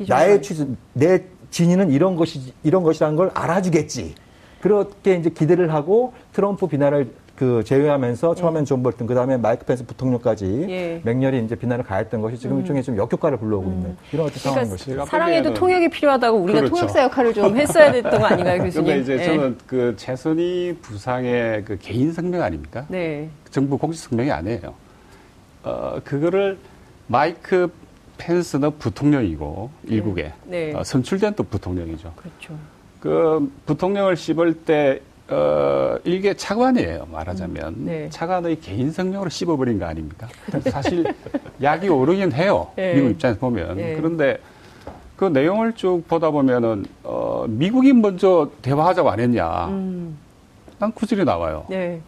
[0.05, 4.24] 나의 취지, 내 진의는 이런 것이 이런 것이라는 걸 알아주겠지.
[4.65, 8.65] 그렇게 이제 기대를 하고 트럼프 비난을 그 제외하면서 처음엔 예.
[8.65, 11.01] 존 볼튼, 그 다음에 마이크 펜스 부통령까지 예.
[11.03, 12.61] 맹렬히 이제 비난을 가했던 것이 지금 음.
[12.61, 13.97] 일종의 좀 역효과를 불러오고 있는 음.
[14.11, 15.05] 이런 어떤 그러니까 상황인 것이죠.
[15.05, 16.75] 사랑에도 통역이 필요하다고 우리가 그렇죠.
[16.77, 18.87] 통역사 역할을 좀 했어야 됐던 거 아닌가요, 교수님?
[18.87, 19.25] 근데 이제 예.
[19.25, 22.87] 저는 그 최선희 부상의 그 개인 성명 아닙니까?
[22.87, 23.29] 네.
[23.51, 24.73] 정부 공식 성명이 아니에요.
[25.63, 26.57] 어, 그거를
[27.05, 27.71] 마이크
[28.17, 30.73] 펜스는 부통령이고 일국에 네.
[30.73, 32.13] 어, 선출된 또 부통령이죠.
[32.15, 32.57] 그렇죠.
[33.05, 37.67] 그 부통령을 씹을 때 어, 이게 차관이에요, 말하자면.
[37.67, 38.09] 음, 네.
[38.09, 40.27] 차관의 개인 성명으로 씹어버린 거 아닙니까?
[40.71, 41.05] 사실
[41.61, 42.67] 약이 오르긴 해요.
[42.75, 42.95] 네.
[42.95, 43.77] 미국 입장에서 보면.
[43.77, 43.95] 네.
[43.95, 44.39] 그런데
[45.17, 49.67] 그 내용을 쭉 보다 보면은, 어, 미국이 먼저 대화하자고 안 했냐.
[49.67, 50.17] 음.
[50.79, 51.65] 난 구질이 나와요.
[51.69, 52.01] 네.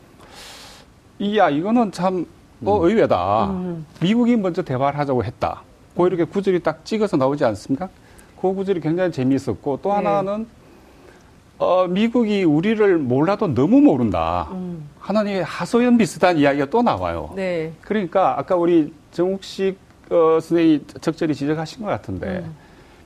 [1.19, 2.25] 이야, 이거는 참,
[2.65, 2.85] 어, 음.
[2.89, 3.45] 의외다.
[3.51, 3.85] 음.
[4.01, 5.61] 미국이 먼저 대화를 하자고 했다.
[5.95, 7.87] 그 이렇게 구질이 딱 찍어서 나오지 않습니까?
[8.41, 9.95] 그 구질이 굉장히 재미있었고, 또 네.
[9.95, 10.56] 하나는
[11.59, 14.47] 어, 미국이 우리를 몰라도 너무 모른다.
[14.51, 14.87] 음.
[14.99, 17.31] 하나님의 하소연 비슷한 이야기가 또 나와요.
[17.35, 17.71] 네.
[17.81, 19.77] 그러니까 아까 우리 정욱식
[20.09, 22.55] 어, 선생님이 적절히 지적하신 것 같은데 음.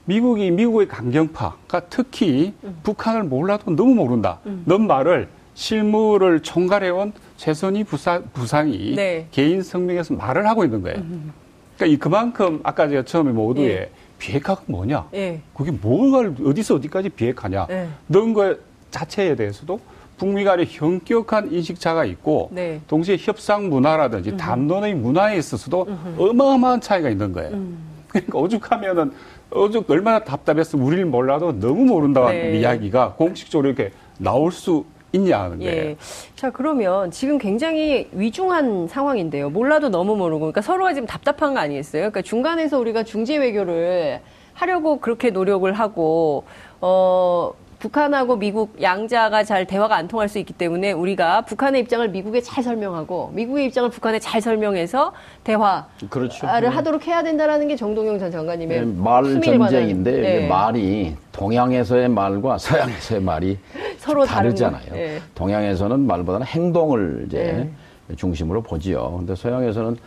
[0.06, 2.78] 미국이 미국의 강경파가 특히 음.
[2.84, 4.40] 북한을 몰라도 너무 모른다.
[4.46, 4.64] 음.
[4.66, 9.28] 넌 말을 실무를 총괄해온 최선희 부사, 부상이 네.
[9.32, 10.98] 개인 성명에서 말을 하고 있는 거예요.
[10.98, 11.32] 음.
[11.78, 13.90] 그러니까 이 그만큼 아까 제가 처음에 모두에 네.
[14.22, 15.08] 비핵화가 뭐냐?
[15.16, 15.42] 예.
[15.54, 17.68] 그게 뭘 어디서 어디까지 비핵화냐?
[17.72, 17.88] 예.
[18.08, 18.56] 넣은 거
[18.92, 19.80] 자체에 대해서도
[20.18, 22.80] 북미 간의 현격한 인식차가 있고 네.
[22.88, 24.38] 동시에 협상 문화라든지 음.
[24.38, 26.30] 담론의 문화에 있어서도 음흠.
[26.30, 27.50] 어마어마한 차이가 있는 거예요.
[27.54, 27.80] 음.
[28.08, 29.12] 그러니까 오죽하면은
[29.52, 32.60] 오죽 얼마나 답답해서 우리를 몰라도 너무 모른다는 네.
[32.60, 35.72] 이야기가 공식적으로 이렇게 나올 수 있냐는 예.
[35.72, 35.96] 거예요.
[36.36, 39.50] 자, 그러면 지금 굉장히 위중한 상황인데요.
[39.50, 40.40] 몰라도 너무 모르고.
[40.40, 42.02] 그러니까 서로가 지금 답답한 거 아니겠어요?
[42.02, 44.22] 그러니까 중간에서 우리가 중재 외교를
[44.54, 46.44] 하려고 그렇게 노력을 하고,
[46.82, 52.40] 어, 북한하고 미국 양자가 잘 대화가 안 통할 수 있기 때문에 우리가 북한의 입장을 미국에
[52.40, 55.14] 잘 설명하고 미국의 입장을 북한에 잘 설명해서
[55.44, 56.46] 대화를 그렇죠.
[56.46, 56.68] 네.
[56.68, 60.48] 하도록 해야 된다라는 게 정동영 전 장관님의 네, 말 전쟁인데 네.
[60.48, 63.58] 말이 동양에서의 말과 서양에서의 말이
[63.98, 64.94] 서로 다르잖아요.
[64.94, 65.20] 네.
[65.34, 67.72] 동양에서는 말보다는 행동을 이제
[68.08, 68.16] 네.
[68.16, 69.16] 중심으로 보지요.
[69.18, 69.98] 근데 서양에서는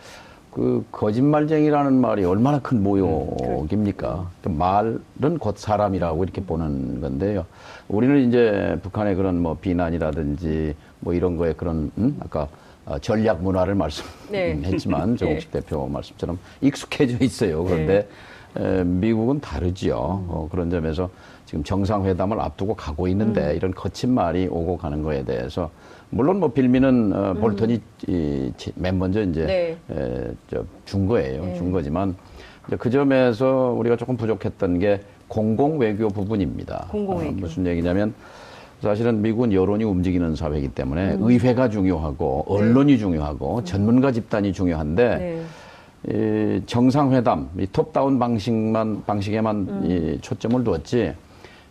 [0.55, 4.29] 그 거짓말쟁이라는 말이 얼마나 큰 모욕입니까?
[4.41, 7.45] 그 말은 곧 사람이라고 이렇게 보는 건데요.
[7.89, 12.15] 우리는 이제 북한의 그런 뭐 비난이라든지 뭐 이런 거에 그런 음?
[12.21, 12.47] 아까
[12.85, 15.17] 어, 전략 문화를 말씀했지만 네.
[15.19, 15.59] 정옥식 네.
[15.59, 17.61] 대표 말씀처럼 익숙해져 있어요.
[17.65, 18.07] 그런데
[18.53, 18.79] 네.
[18.79, 19.97] 에, 미국은 다르지요.
[19.97, 21.09] 어, 그런 점에서
[21.55, 23.55] 지금 정상회담을 앞두고 가고 있는데 음.
[23.55, 25.69] 이런 거친 말이 오고 가는 거에 대해서
[26.09, 27.39] 물론 뭐 빌미는 어, 음.
[27.39, 29.77] 볼턴이 이, 맨 먼저 이제 네.
[29.89, 31.45] 에, 저, 준 거예요.
[31.45, 31.55] 네.
[31.55, 32.13] 준 거지만
[32.77, 36.87] 그 점에서 우리가 조금 부족했던 게 공공 외교 부분입니다.
[36.91, 37.29] 공공 외교.
[37.29, 38.13] 어, 무슨 얘기냐면
[38.81, 41.23] 사실은 미국은 여론이 움직이는 사회이기 때문에 음.
[41.23, 42.53] 의회가 중요하고 네.
[42.53, 42.97] 언론이 네.
[42.97, 45.45] 중요하고 전문가 집단이 중요한데
[46.03, 46.57] 네.
[46.57, 49.85] 이 정상회담, 이 톱다운 방식만 방식에만 음.
[49.85, 51.13] 이 초점을 두었지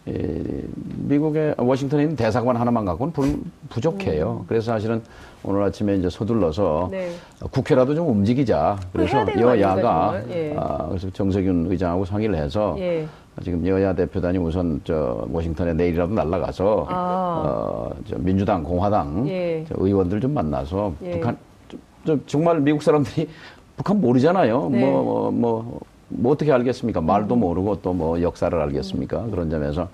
[0.07, 3.40] 미국의 워싱턴에 있는 대사관 하나만 갖고는 불,
[3.71, 4.40] 부족해요.
[4.43, 4.45] 음.
[4.47, 5.03] 그래서 사실은
[5.43, 7.11] 오늘 아침에 이제 서둘러서 네.
[7.51, 8.79] 국회라도 좀 움직이자.
[8.93, 10.55] 그래서 여야가 예.
[10.59, 13.07] 아, 그래서 정세균 의장하고 상의를 해서 예.
[13.43, 17.43] 지금 여야 대표단이 우선 저 워싱턴에 내일이라도 날라가서 아.
[17.45, 19.64] 어, 저 민주당, 공화당 예.
[19.69, 21.11] 저 의원들 좀 만나서 예.
[21.12, 21.37] 북한
[22.05, 23.29] 좀, 정말 미국 사람들이
[23.77, 24.69] 북한 모르잖아요.
[24.71, 24.81] 네.
[24.81, 27.01] 뭐, 뭐, 뭐, 뭐 어떻게 알겠습니까?
[27.01, 29.27] 말도 모르고 또 뭐 역사를 알겠습니까?
[29.31, 29.88] 그런 점에서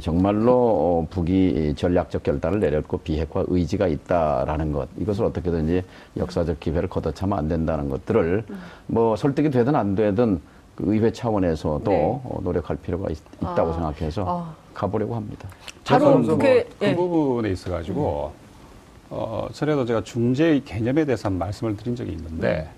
[0.00, 5.82] 정말로 어, 북이 전략적 결단을 내렸고 비핵화 의지가 있다라는 것 이것을 어떻게든지
[6.16, 8.44] 역사적 기회를 걷어차면 안 된다는 것들을
[8.86, 10.40] 뭐 설득이 되든 안 되든
[10.74, 12.02] 그 의회 차원에서도 네.
[12.24, 13.72] 어, 노력할 필요가 있, 다고 아.
[13.74, 14.54] 생각해서 아.
[14.72, 15.48] 가보려고 합니다.
[15.86, 16.94] 바로 그게 뭐그 예.
[16.96, 18.32] 부분에 있어가지고
[19.10, 22.68] 어, 전에도 제가 중재의 개념에 대해서 말씀을 드린 적이 있는데 네.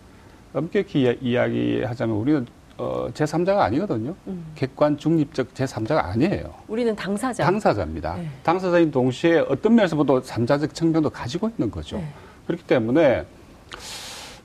[0.55, 2.47] 엄격히 이야기하자면 우리는
[2.79, 4.15] 어, 제3자가 아니거든요.
[4.27, 4.53] 음.
[4.55, 6.53] 객관 중립적 제3자가 아니에요.
[6.69, 7.45] 우리는 당사자.
[7.45, 8.17] 당사자입니다.
[8.17, 8.29] 네.
[8.43, 11.97] 당사자인 동시에 어떤 면에서 보도 3자적 측면도 가지고 있는 거죠.
[11.97, 12.07] 네.
[12.47, 13.25] 그렇기 때문에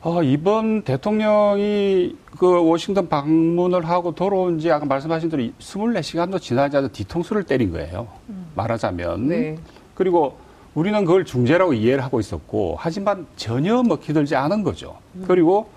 [0.03, 6.87] 어, 이번 대통령이 그 워싱턴 방문을 하고 돌아온 지 아까 말씀하신 대로 24시간도 지나지 않아
[6.87, 8.07] 뒤통수를 때린 거예요.
[8.29, 8.47] 음.
[8.55, 9.27] 말하자면.
[9.27, 9.57] 네.
[9.93, 10.37] 그리고
[10.73, 14.97] 우리는 그걸 중재라고 이해를 하고 있었고, 하지만 전혀 먹히들지 않은 거죠.
[15.15, 15.25] 음.
[15.27, 15.69] 그리고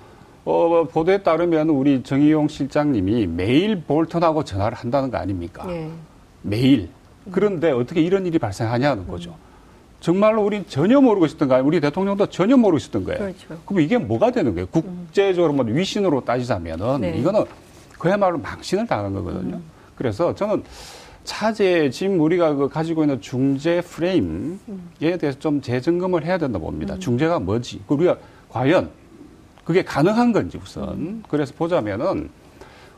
[0.45, 5.65] 어, 보도에 따르면 우리 정의용 실장님이 매일 볼턴하고 전화를 한다는 거 아닙니까?
[5.67, 5.91] 네.
[6.43, 6.91] 매일.
[7.31, 9.31] 그런데 어떻게 이런 일이 발생하냐는 거죠.
[9.31, 9.55] 음.
[10.01, 11.65] 정말로 우리는 전혀 모르고 있었던 거예요.
[11.65, 13.21] 우리 대통령도 전혀 모르고 있었던 거예요.
[13.21, 13.59] 그렇죠.
[13.65, 14.67] 그럼 이게 뭐가 되는 거예요?
[14.67, 17.17] 국제적으로 뭐 위신으로 따지자면은 네.
[17.17, 17.45] 이거는
[17.99, 19.57] 그야말로 망신을 당한 거거든요.
[19.57, 19.65] 음.
[19.97, 20.63] 그래서 저는
[21.25, 24.59] 차제 지금 우리가 그 가지고 있는 중재 프레임에
[25.19, 26.97] 대해서 좀 재점검을 해야 된다 봅니다.
[26.97, 27.01] 음.
[27.01, 27.81] 중재가 뭐지?
[27.89, 28.19] 우리가
[28.51, 28.91] 과연
[29.65, 30.89] 그게 가능한 건지 우선.
[30.91, 31.23] 음.
[31.29, 32.29] 그래서 보자면은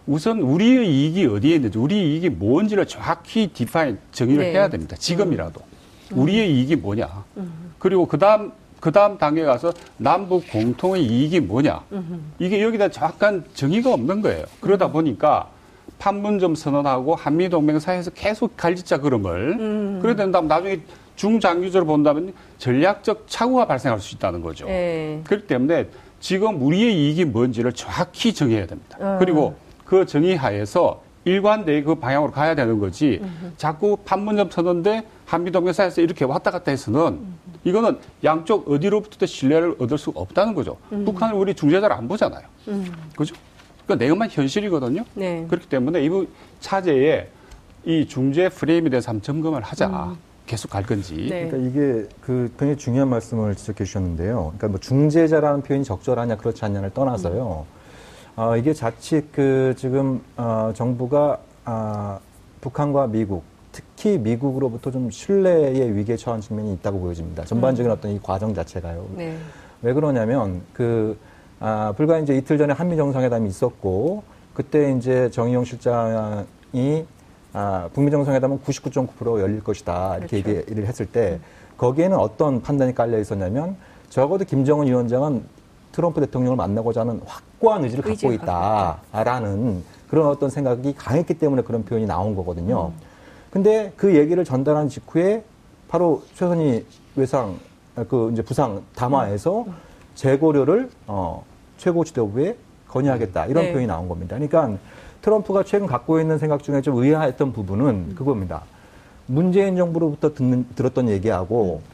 [0.07, 4.53] 우선 우리의 이익이 어디에 있는지, 우리 이익이 뭔지를 정확히 디파인 정의를 네.
[4.53, 4.97] 해야 됩니다.
[4.97, 5.61] 지금이라도.
[6.13, 6.19] 음.
[6.19, 7.25] 우리의 이익이 뭐냐.
[7.39, 7.73] 음.
[7.79, 11.81] 그리고 그 다음, 그 다음 단계 가서 남북 공통의 이익이 뭐냐.
[11.93, 12.33] 음.
[12.39, 14.45] 이게 여기다 정확한 정의가 없는 거예요.
[14.61, 14.93] 그러다 음.
[14.93, 15.49] 보니까
[15.99, 19.99] 판문점 선언하고 한미 동맹 사이에서 계속 갈짓자 그름을 음.
[20.01, 20.81] 그래야 된다면 나중에
[21.17, 24.67] 중장기적으로 본다면 전략적 착오가 발생할 수 있다는 거죠.
[24.67, 25.21] 네.
[25.25, 25.89] 그렇기 때문에
[26.21, 28.99] 지금 우리의 이익이 뭔지를 정확히 정해야 됩니다.
[29.01, 29.17] 어.
[29.19, 33.53] 그리고 그 정의 하에서 일관되게 그 방향으로 가야 되는 거지 음흠.
[33.57, 37.25] 자꾸 판문점 서는데 한미동맹사에서 이렇게 왔다 갔다 해서는 음흠.
[37.65, 40.77] 이거는 양쪽 어디로부터 신뢰를 얻을 수가 없다는 거죠.
[40.93, 41.05] 음흠.
[41.05, 42.45] 북한을 우리 중재자를 안 보잖아요.
[42.69, 42.93] 음.
[43.17, 43.35] 그죠?
[43.85, 45.05] 그러니까 내용만 현실이거든요.
[45.15, 45.47] 네.
[45.49, 46.27] 그렇기 때문에 이
[46.61, 47.29] 차제에
[47.85, 49.87] 이 중재 프레임에 대해서 한번 점검을 하자.
[49.87, 50.17] 음.
[50.47, 51.27] 계속 갈 건지.
[51.29, 51.49] 네.
[51.49, 54.55] 그러니까 이게 그 굉장히 중요한 말씀을 지적해 주셨는데요.
[54.57, 57.67] 그러니까 뭐 중재자라는 표현이 적절하냐 그렇지 않냐를 떠나서요.
[58.37, 62.21] 어, 이게 자칫 그 지금 어, 정부가 아,
[62.61, 67.45] 북한과 미국 특히 미국으로부터 좀 신뢰의 위기에 처한 측면이 있다고 보여집니다.
[67.45, 67.97] 전반적인 음.
[67.97, 69.07] 어떤 이 과정 자체가요.
[69.17, 69.37] 네.
[69.83, 71.19] 왜 그러냐면 그
[71.59, 74.23] 아, 불과 이제 이틀 전에 한미 정상회담이 있었고
[74.55, 77.05] 그때 이제 정의용 실장이
[77.59, 80.61] 아, 북미 정상회담은 99.9% 열릴 것이다 이렇게 그렇죠.
[80.61, 81.41] 얘기를 했을 때
[81.79, 83.77] 거기에는 어떤 판단이 깔려 있었냐면
[84.11, 85.43] 적어도 김정은 위원장은
[85.91, 92.05] 트럼프 대통령을 만나고자 하는 확고한 의지를 갖고 있다라는 그런 어떤 생각이 강했기 때문에 그런 표현이
[92.05, 92.93] 나온 거거든요.
[92.95, 93.01] 음.
[93.51, 95.43] 근데 그 얘기를 전달한 직후에
[95.89, 96.85] 바로 최선희
[97.17, 97.57] 외상
[98.11, 99.75] 그 이제 부상 담화에서 음.
[100.15, 101.43] 재고료를 어
[101.79, 102.55] 최고 지도부에
[102.89, 103.73] 건의하겠다 이런 네.
[103.73, 104.37] 표현이 나온 겁니다.
[104.37, 104.79] 그러니까
[105.27, 108.15] 트럼프가 최근 갖고 있는 생각 중에 좀 의아했던 부분은 음.
[108.17, 108.63] 그겁니다.
[109.27, 111.91] 문재인 정부로부터 듣는, 들었던 얘기하고 음.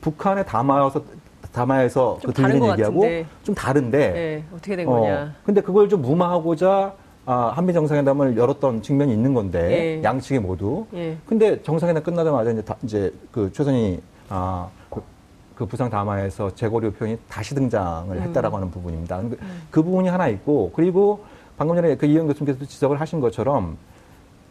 [0.00, 1.04] 북한의 담화여서
[1.52, 3.26] 담화에서 그 들리는 얘기하고 같은데.
[3.44, 5.34] 좀 다른데 네, 어떻게 된 어, 거냐.
[5.44, 6.94] 근데 그걸 좀 무마하고자
[7.26, 10.02] 아, 한미 정상회담을 열었던 측면이 있는 건데 예.
[10.02, 10.84] 양측이 모두.
[10.94, 11.16] 예.
[11.26, 15.00] 근데 정상회담 끝나자마자 이제, 다, 이제 그 최선이 아, 그,
[15.54, 18.20] 그 부상 담화에서 재고료 표현이 다시 등장을 음.
[18.20, 19.18] 했다라고 하는 부분입니다.
[19.20, 19.62] 그, 음.
[19.70, 21.24] 그 부분이 하나 있고 그리고
[21.56, 23.76] 방금 전에 그 이영 교수님께서도 지적을 하신 것처럼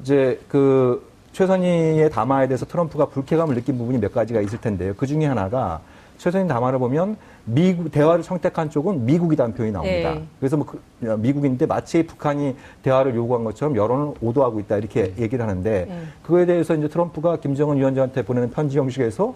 [0.02, 4.94] 이제 그 최선희의 담화에 대해서 트럼프가 불쾌감을 느낀 부분이 몇 가지가 있을 텐데요.
[4.96, 5.82] 그 중에 하나가
[6.18, 10.14] 최선희 담화를 보면 미국 대화를 선택한 쪽은 미국이라는 표현이 나옵니다.
[10.14, 10.24] 네.
[10.40, 15.86] 그래서 뭐 그, 미국인데 마치 북한이 대화를 요구한 것처럼 여론을 오도하고 있다 이렇게 얘기를 하는데
[15.90, 16.04] 네.
[16.22, 19.34] 그거에 대해서 이제 트럼프가 김정은 위원장한테 보내는 편지 형식에서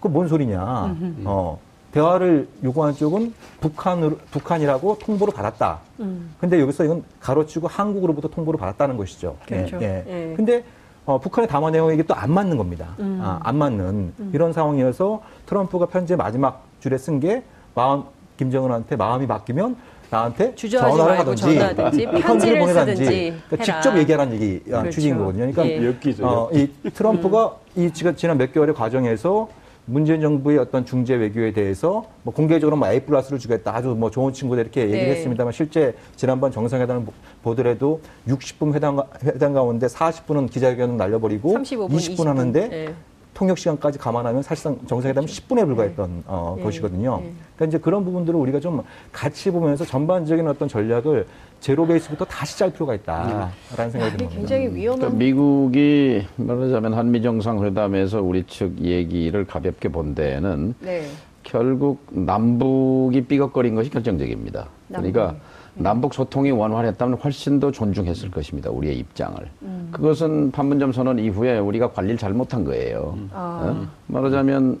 [0.00, 0.86] 그 뭔 소리냐?
[0.86, 1.22] 음흠.
[1.26, 1.58] 어.
[1.92, 5.80] 대화를 요구하는 쪽은 북한으로, 북한이라고 통보를 받았다.
[6.00, 6.34] 음.
[6.40, 9.36] 근데 여기서 이건 가로치고 한국으로부터 통보를 받았다는 것이죠.
[9.46, 9.78] 그렇죠.
[9.82, 10.04] 예.
[10.08, 10.30] 예.
[10.30, 10.34] 예.
[10.36, 10.64] 근데
[11.04, 12.94] 어, 북한의 담화 내용이 이게 또 안 맞는 겁니다.
[13.00, 13.20] 음.
[13.22, 13.84] 아, 안 맞는
[14.18, 14.30] 음.
[14.32, 17.42] 이런 상황이어서 트럼프가 편지의 마지막 줄에 쓴 게
[17.74, 18.04] 마음
[18.38, 19.76] 김정은한테 마음이 바뀌면
[20.10, 24.90] 나한테 전화를 하든지, 전화든지 편지를 보내든지 그러니까 직접 얘기하라는 얘기 아, 그렇죠.
[24.90, 25.50] 취지인 거거든요.
[25.52, 26.22] 그러니까 예.
[26.22, 27.82] 어, 이 트럼프가 음.
[27.82, 29.48] 이 지난 몇 개월의 과정에서
[29.84, 34.32] 문재인 정부의 어떤 중재 외교에 대해서 뭐 공개적으로 뭐 A 플러스를 주겠다 아주 뭐 좋은
[34.32, 35.10] 친구들 이렇게 얘기를 네.
[35.10, 37.06] 했습니다만 실제 지난번 정상회담을
[37.42, 42.94] 보더라도 60분 회담, 회담 가운데 40분은 기자회견을 날려버리고 35분, 20분, 20분, 하는데 네.
[43.34, 45.42] 통역 시간까지 감안하면 사실상 정상회담은 그렇죠.
[45.42, 46.22] 10분에 불과했던 네.
[46.26, 46.62] 어, 네.
[46.64, 47.16] 것이거든요.
[47.22, 47.32] 네.
[47.56, 51.26] 그러니까 이제 그런 부분들을 우리가 좀 같이 보면서 전반적인 어떤 전략을
[51.60, 54.36] 제로 베이스부터 다시 짤 필요가 있다라는 생각이 듭니다.
[54.36, 54.98] 굉장히 위험한.
[54.98, 61.06] 그러니까 미국이 말하자면 한미 정상회담에서 우리 측 얘기를 가볍게 본 데에는 네.
[61.42, 64.68] 결국 남북이 삐걱거린 것이 결정적입니다.
[64.88, 65.12] 남북.
[65.12, 65.38] 그러니까 네.
[65.74, 68.70] 남북 소통이 원활했다면 훨씬 더 존중했을 것입니다.
[68.70, 69.36] 우리의 입장을.
[69.62, 69.88] 음.
[69.90, 73.14] 그것은 판문점 선언 이후에 우리가 관리를 잘못한 거예요.
[73.16, 73.30] 음.
[73.32, 73.60] 아.
[73.64, 73.86] 어?
[74.08, 74.78] 말하자면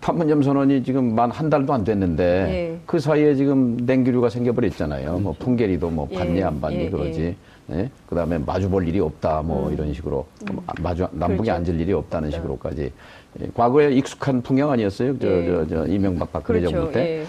[0.00, 2.24] 판문점 선언이 지금 만 한 달도 안 됐는데
[2.74, 2.78] 예.
[2.86, 5.18] 그 사이에 지금 냉기류가 생겨버렸잖아요.
[5.20, 6.42] 뭐 풍계리도 뭐 받니 예.
[6.42, 6.90] 안 받니 예.
[6.90, 7.36] 그러지.
[7.70, 7.90] 예?
[8.08, 9.72] 그다음에 마주 볼 일이 없다 뭐 음.
[9.74, 10.58] 이런 식으로 음.
[10.82, 11.52] 마주 남북이 그렇죠.
[11.52, 12.42] 앉을 일이 없다는 그렇죠.
[12.42, 12.92] 식으로까지
[13.40, 13.48] 예.
[13.54, 15.18] 과거에 익숙한 풍경 아니었어요?
[15.18, 16.76] 저 저저 저, 저 이명박 박근혜 그렇죠.
[16.76, 17.24] 정부 때.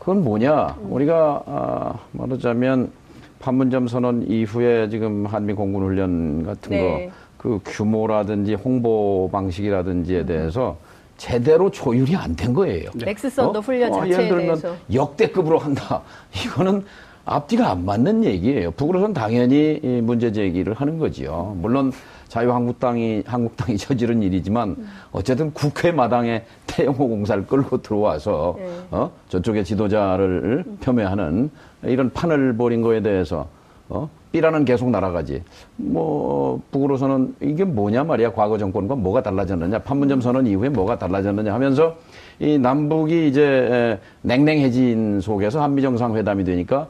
[0.00, 0.76] 그건 뭐냐?
[0.80, 0.92] 음.
[0.92, 2.90] 우리가 아, 말하자면
[3.38, 7.10] 판문점 선언 이후에 지금 한미 공군 훈련 같은 네.
[7.38, 10.26] 거그 규모라든지 홍보 방식이라든지에 음.
[10.26, 10.76] 대해서
[11.16, 12.90] 제대로 조율이 안 된 거예요.
[12.94, 13.10] 네.
[13.10, 13.62] 엑스선더 어?
[13.62, 14.74] 훈련 어, 자체에 예를 들면 대해서.
[14.92, 16.02] 역대급으로 한다.
[16.44, 16.82] 이거는
[17.26, 18.70] 앞뒤가 안 맞는 얘기예요.
[18.72, 21.54] 북으로선 당연히 문제 제기를 하는 거지요.
[21.60, 21.92] 물론
[22.30, 24.76] 자유한국당이 한국당이 저지른 일이지만
[25.12, 28.70] 어쨌든 국회 마당에 태영호 공사를 끌고 들어와서 네.
[28.92, 31.50] 어 저쪽의 지도자를 폄훼하는
[31.82, 33.48] 이런 판을 벌인 거에 대해서
[33.88, 35.42] 어 삐라는 계속 날아가지.
[35.76, 38.32] 뭐 북으로서는 이게 뭐냐 말이야.
[38.32, 39.80] 과거 정권과 뭐가 달라졌느냐.
[39.80, 41.96] 판문점 선언 이후에 뭐가 달라졌느냐 하면서
[42.38, 46.86] 이 남북이 이제 냉랭해진 속에서 한미 정상회담이 되니까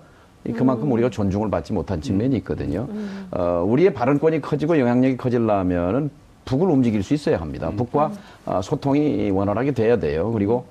[0.57, 0.93] 그만큼 음.
[0.93, 2.87] 우리가 존중을 받지 못한 측면이 있거든요.
[2.91, 3.27] 음.
[3.31, 6.11] 어, 우리의 발언권이 커지고 영향력이 커지려면은
[6.47, 7.69] 북을 움직일 수 있어야 합니다.
[7.69, 7.77] 음.
[7.77, 8.11] 북과
[8.47, 10.31] 어, 소통이 원활하게 돼야 돼요.
[10.33, 10.65] 그리고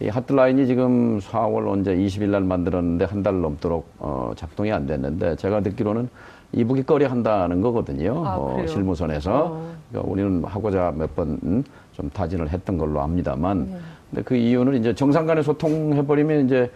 [0.00, 5.36] 이 하트라인이 지금 4월 언제 20일 날 만들었는데 한 달 넘도록 어, 작동이 안 됐는데
[5.36, 6.08] 제가 듣기로는
[6.52, 8.22] 이북이 꺼려 한다는 거거든요.
[8.24, 9.44] 아, 어, 실무선에서.
[9.46, 9.72] 어.
[9.90, 11.64] 그러니까 우리는 하고자 몇 번
[11.96, 13.64] 좀 타진을 했던 걸로 압니다만.
[13.70, 13.76] 네.
[14.10, 16.70] 근데 그 이유는 이제 정상 간에 소통해버리면 이제 에,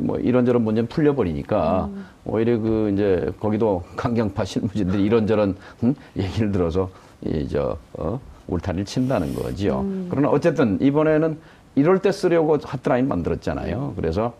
[0.00, 2.06] 뭐 이런저런 문제는 풀려버리니까 음.
[2.24, 5.94] 오히려 그 이제 거기도 강경파 실무진들이 이런저런 음?
[6.16, 6.90] 얘기를 들어서
[7.24, 9.80] 이저 어, 울타리를 친다는 거지요.
[9.80, 10.06] 음.
[10.10, 11.38] 그러나 어쨌든 이번에는
[11.74, 13.92] 이럴 때 쓰려고 하트라인 만들었잖아요.
[13.96, 14.34] 그래서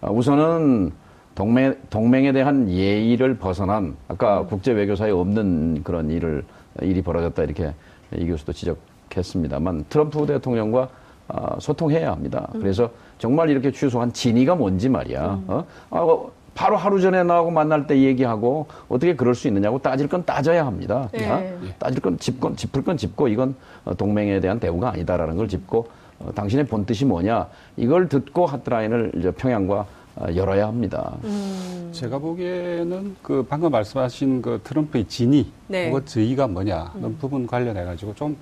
[0.00, 0.92] 어, 우선은
[1.34, 4.46] 동맹 동맹에 대한 예의를 벗어난 아까 음.
[4.46, 6.44] 국제 외교사에 없는 그런 일을
[6.80, 7.72] 일이 벌어졌다 이렇게
[8.16, 10.88] 이 교수도 지적했습니다만 트럼프 대통령과
[11.28, 12.48] 어, 소통해야 합니다.
[12.54, 12.60] 음.
[12.60, 12.90] 그래서
[13.22, 15.34] 정말 이렇게 취소한 진위가 뭔지 말이야.
[15.34, 15.44] 음.
[15.46, 15.64] 어?
[15.90, 20.24] 아, 어, 바로 하루 전에 나하고 만날 때 얘기하고 어떻게 그럴 수 있느냐고 따질 건
[20.24, 21.08] 따져야 합니다.
[21.12, 21.30] 네.
[21.30, 21.40] 어?
[21.78, 23.54] 따질 건 짚건 짚을 건 짚고 이건
[23.84, 25.86] 어, 동맹에 대한 대우가 아니다라는 걸 짚고
[26.18, 31.16] 어, 당신의 본 뜻이 뭐냐 이걸 듣고 하트라인을 이제 평양과 어, 열어야 합니다.
[31.22, 31.90] 음.
[31.92, 35.86] 제가 보기에는 그 방금 말씀하신 그 트럼프의 진위, 네.
[35.86, 37.16] 그것 저희가 뭐냐, 음.
[37.20, 38.36] 부분 관련해 가지고 좀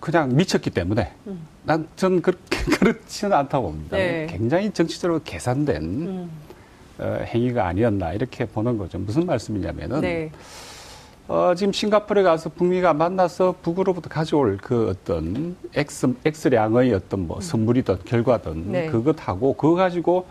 [0.00, 1.46] 그냥 미쳤기 때문에 음.
[1.64, 3.96] 난전 그렇게 그렇지는 않다고 봅니다.
[3.96, 4.26] 네.
[4.30, 6.30] 굉장히 정치적으로 계산된 음.
[6.98, 8.98] 어, 행위가 아니었나 이렇게 보는 거죠.
[8.98, 10.30] 무슨 말씀이냐면은 네.
[11.28, 17.40] 어, 지금 싱가포르에 가서 북미가 만나서 북으로부터 가져올 그 어떤 X, X량의 어떤 뭐 음.
[17.40, 18.86] 선물이든 결과든 네.
[18.86, 20.26] 그것하고 그거 가지고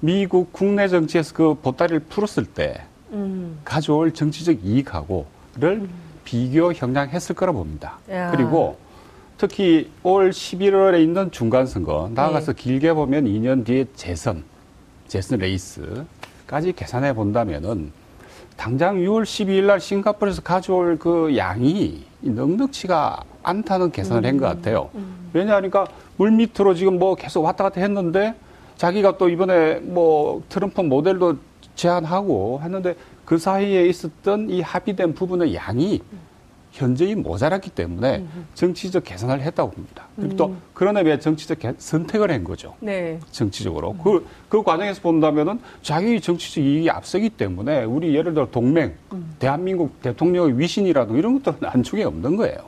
[0.00, 3.58] 미국 국내 정치에서 그 보따리를 풀었을 때 음.
[3.64, 5.26] 가져올 정치적 이익하고를
[5.64, 5.90] 음.
[6.24, 7.98] 비교 형량했을 거라 봅니다.
[8.10, 8.30] 야.
[8.30, 8.78] 그리고
[9.38, 12.62] 특히 올 11월에 있는 중간선거 나아가서 네.
[12.62, 14.44] 길게 보면 2년 뒤에 재선,
[15.08, 17.92] 재선 레이스까지 계산해 본다면은
[18.56, 24.28] 당장 6월 12일 날 싱가포르에서 가져올 그 양이 넉넉치가 않다는 계산을 음.
[24.28, 24.88] 한것 같아요.
[24.94, 25.28] 음.
[25.34, 28.34] 왜냐하니까 물 밑으로 지금 뭐 계속 왔다 갔다 했는데
[28.78, 31.36] 자기가 또 이번에 뭐 트럼프 모델도
[31.74, 32.96] 제안하고 했는데
[33.26, 36.00] 그 사이에 있었던 이 합의된 부분의 양이
[36.76, 38.22] 현저히 모자랐기 때문에
[38.54, 40.04] 정치적 계산을 했다고 봅니다.
[40.14, 40.60] 그리고 또 음.
[40.74, 42.74] 그런 의미에 정치적 선택을 한 거죠.
[42.80, 43.18] 네.
[43.30, 43.92] 정치적으로.
[43.92, 43.98] 음.
[44.04, 49.34] 그, 그 과정에서 본다면은 자기 정치적 이익이 앞서기 때문에 우리 예를 들어 동맹, 음.
[49.38, 52.58] 대한민국 대통령의 위신이라도 이런 것들은 안쪽에 없는 거예요.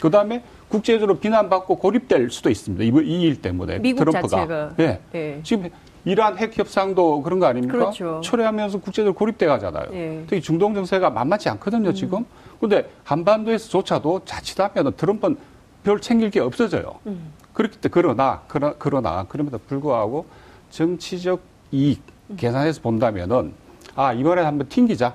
[0.00, 2.84] 그 다음에 국제적으로 비난받고 고립될 수도 있습니다.
[2.84, 4.28] 이 일 때문에 미국 트럼프가.
[4.28, 4.74] 자체가.
[4.76, 5.00] 네.
[5.10, 5.40] 네.
[5.42, 5.68] 지금
[6.04, 7.76] 이러한 핵 협상도 그런 거 아닙니까?
[7.76, 8.20] 그렇죠.
[8.22, 9.90] 철회하면서 국제적으로 고립돼 가잖아요.
[9.90, 10.24] 네.
[10.28, 12.18] 특히 중동 정세가 만만치 않거든요, 지금.
[12.20, 12.24] 음.
[12.60, 15.36] 근데 한반도에서조차도 자칫하면 트럼프는
[15.84, 16.98] 별 챙길 게 없어져요.
[17.06, 17.32] 음.
[17.52, 20.26] 그렇기 때문에 그러나 그러, 그러나 그럼에도 불구하고
[20.70, 21.40] 정치적
[21.72, 22.36] 이익 음.
[22.36, 23.52] 계산해서 본다면은
[23.94, 25.14] 아 이번에 한번 튕기자.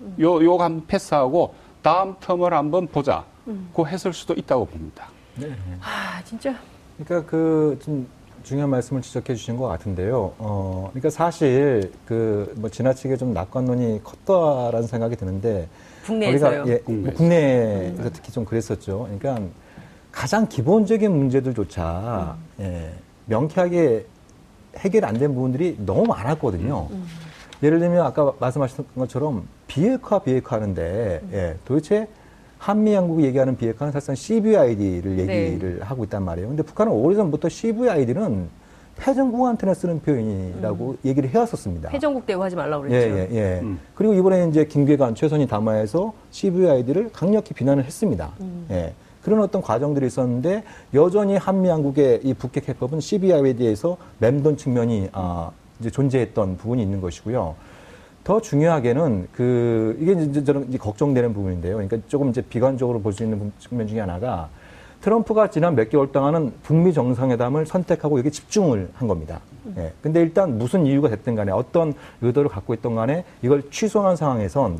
[0.00, 0.16] 음.
[0.20, 3.24] 요 요거 한번 패스하고 다음 텀을 한번 보자.
[3.48, 3.68] 음.
[3.72, 5.08] 고 했을 수도 있다고 봅니다.
[5.36, 5.54] 네.
[5.80, 6.54] 아 진짜.
[6.98, 8.06] 그러니까 그 좀
[8.44, 10.32] 중요한 말씀을 지적해 주신 것 같은데요.
[10.38, 15.68] 어, 그러니까 사실 그 뭐 지나치게 좀 낙관론이 컸다라는 생각이 드는데
[16.04, 16.64] 국내에서요.
[16.66, 17.16] 예, 국내에서.
[17.16, 19.08] 국내에서 특히 좀 그랬었죠.
[19.18, 19.48] 그러니까
[20.10, 22.64] 가장 기본적인 문제들조차 음.
[22.64, 22.92] 예,
[23.26, 24.06] 명쾌하게
[24.78, 26.88] 해결 안 된 부분들이 너무 많았거든요.
[26.90, 27.04] 음.
[27.62, 31.30] 예를 들면 아까 말씀하셨던 것처럼 비핵화 비핵화 하는데 음.
[31.32, 32.08] 예, 도대체
[32.58, 35.84] 한미 양국이 얘기하는 비핵화는 사실상 CVID를 얘기를 네.
[35.84, 36.48] 하고 있단 말이에요.
[36.48, 38.48] 근데 북한은 오래전부터 CVID는
[39.02, 40.96] 패전국한테나 쓰는 표현이라고 음.
[41.04, 41.88] 얘기를 해왔었습니다.
[41.90, 43.16] 패전국 대우하지 말라고 그랬죠.
[43.16, 43.60] 예, 예, 예.
[43.60, 43.78] 음.
[43.96, 48.30] 그리고 이번에 이제 김괴관 최선희 담화에서 CVID를 강력히 비난을 했습니다.
[48.40, 48.66] 음.
[48.70, 48.94] 예.
[49.24, 50.62] 그런 어떤 과정들이 있었는데
[50.94, 57.54] 여전히 한미 양국의 이 북핵 해법은 CVID에서 맴돈 측면이 아, 이제 존재했던 부분이 있는 것이고요.
[58.24, 61.74] 더 중요하게는 그 이게 이제 저는 이제 걱정되는 부분인데요.
[61.74, 64.48] 그러니까 조금 이제 비관적으로 볼 수 있는 측면 중에 하나가
[65.02, 69.40] 트럼프가 지난 몇 개월 동안은 북미 정상회담을 선택하고 여기 집중을 한 겁니다.
[69.76, 69.92] 예.
[70.00, 74.78] 근데 일단 무슨 이유가 됐든 간에 어떤 의도를 갖고 있던 간에 이걸 취소한 상황에선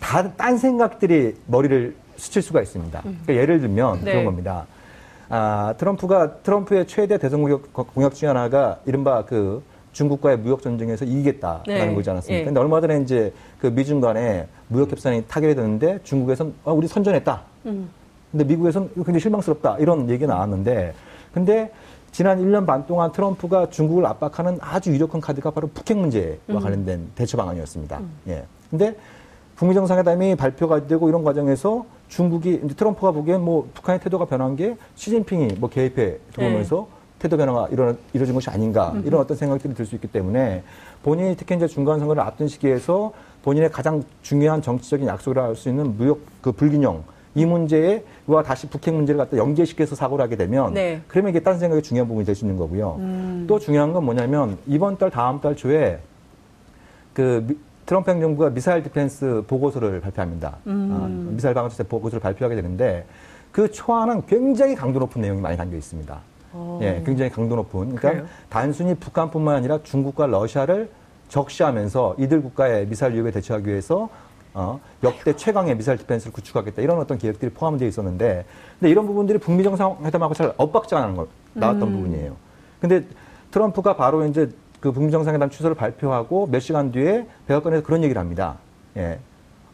[0.00, 3.00] 다, 딴 생각들이 머리를 스칠 수가 있습니다.
[3.00, 4.12] 그러니까 예를 들면 네.
[4.12, 4.66] 그런 겁니다.
[5.28, 9.60] 아, 트럼프가 트럼프의 최대 대선 공약, 공약 중 하나가 이른바 그
[9.92, 11.94] 중국과의 무역 전쟁에서 이기겠다라는 네.
[11.94, 12.40] 거지 않았습니까?
[12.40, 12.44] 네.
[12.44, 17.42] 근데 얼마 전에 이제 그 미중 간에 무역 협상이 타결이 됐는데 중국에서는 아, 우리 선전했다.
[17.66, 17.88] 음.
[18.34, 19.76] 근데 미국에서는 굉장히 실망스럽다.
[19.78, 20.92] 이런 얘기가 나왔는데
[21.32, 21.70] 근데
[22.10, 26.58] 지난 1년 반 동안 트럼프가 중국을 압박하는 아주 유력한 카드가 바로 북핵 문제와 음.
[26.60, 27.98] 관련된 대처 방안이었습니다.
[27.98, 28.10] 음.
[28.26, 28.44] 예.
[28.70, 28.96] 근데
[29.54, 34.76] 북미 정상회담이 발표가 되고 이런 과정에서 중국이 이제 트럼프가 보기엔 뭐 북한의 태도가 변한 게
[34.96, 36.94] 시진핑이 뭐 개입해 들어오면서 네.
[37.20, 39.04] 태도 변화가 이루, 이루어진 것이 아닌가 음.
[39.06, 40.64] 이런 어떤 생각들이 들 수 있기 때문에
[41.04, 43.12] 본인이 특히 이제 중간 선거를 앞둔 시기에서
[43.44, 49.18] 본인의 가장 중요한 정치적인 약속을 할수 있는 무역 그 불균형 이 문제와 다시 북핵 문제를
[49.18, 51.00] 갖다 연계시켜서 사고를 하게 되면 네.
[51.08, 52.96] 그러면 이게 딴 생각이 중요한 부분이 될 수 있는 거고요.
[52.98, 53.44] 음.
[53.48, 55.98] 또 중요한 건 뭐냐면 이번 달 다음 달 초에
[57.12, 60.56] 그 트럼프 행정부가 미사일 defense 보고서를 발표합니다.
[60.66, 60.90] 음.
[60.92, 63.04] 아, 미사일 방어체 보고서를 발표하게 되는데
[63.52, 66.14] 그 초안은 굉장히 강도 높은 내용이 많이 담겨 있습니다.
[66.54, 66.56] 오.
[66.56, 66.78] 어.
[66.82, 67.94] 예, 굉장히 강도 높은.
[67.96, 68.24] 그러니까 그래요?
[68.48, 70.88] 단순히 북한뿐만 아니라 중국과 러시아를
[71.28, 74.08] 적시하면서 이들 국가의 미사일 위협에 대처하기 위해서
[74.54, 78.44] 어, 역대 최강의 미사일 디펜스를 구축하겠다 이런 어떤 계획들이 포함되어 있었는데
[78.78, 81.92] 근데 이런 부분들이 북미 정상회담하고 잘 엇박자 가는 걸 나왔던 음.
[81.96, 82.36] 부분이에요.
[82.80, 83.04] 근데
[83.50, 88.58] 트럼프가 바로 이제 그 북미 정상회담 취소를 발표하고 몇 시간 뒤에 백악관에서 그런 얘기를 합니다.
[88.96, 89.18] 예.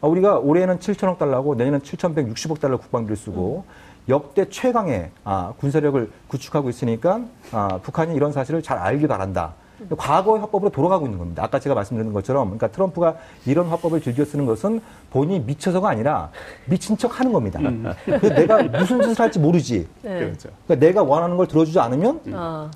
[0.01, 3.71] 아, 우리가 올해는 7천억 달러고 내년은 7,160억 달러 국방비를 쓰고 음.
[4.09, 9.53] 역대 최강의 아, 군사력을 구축하고 있으니까 아, 북한이 이런 사실을 잘 알길 바란다.
[9.97, 11.43] 과거의 화법으로 돌아가고 있는 겁니다.
[11.43, 13.15] 아까 제가 말씀드린 것처럼, 그러니까 트럼프가
[13.45, 16.29] 이런 화법을 즐겨 쓰는 것은 본인이 미쳐서가 아니라
[16.65, 17.59] 미친 척 하는 겁니다.
[17.59, 17.91] 음.
[18.05, 19.87] 내가 무슨 짓을 할지 모르지.
[20.01, 20.19] 네.
[20.19, 20.49] 그렇죠.
[20.65, 22.71] 그러니까 내가 원하는 걸 들어주지 않으면 음.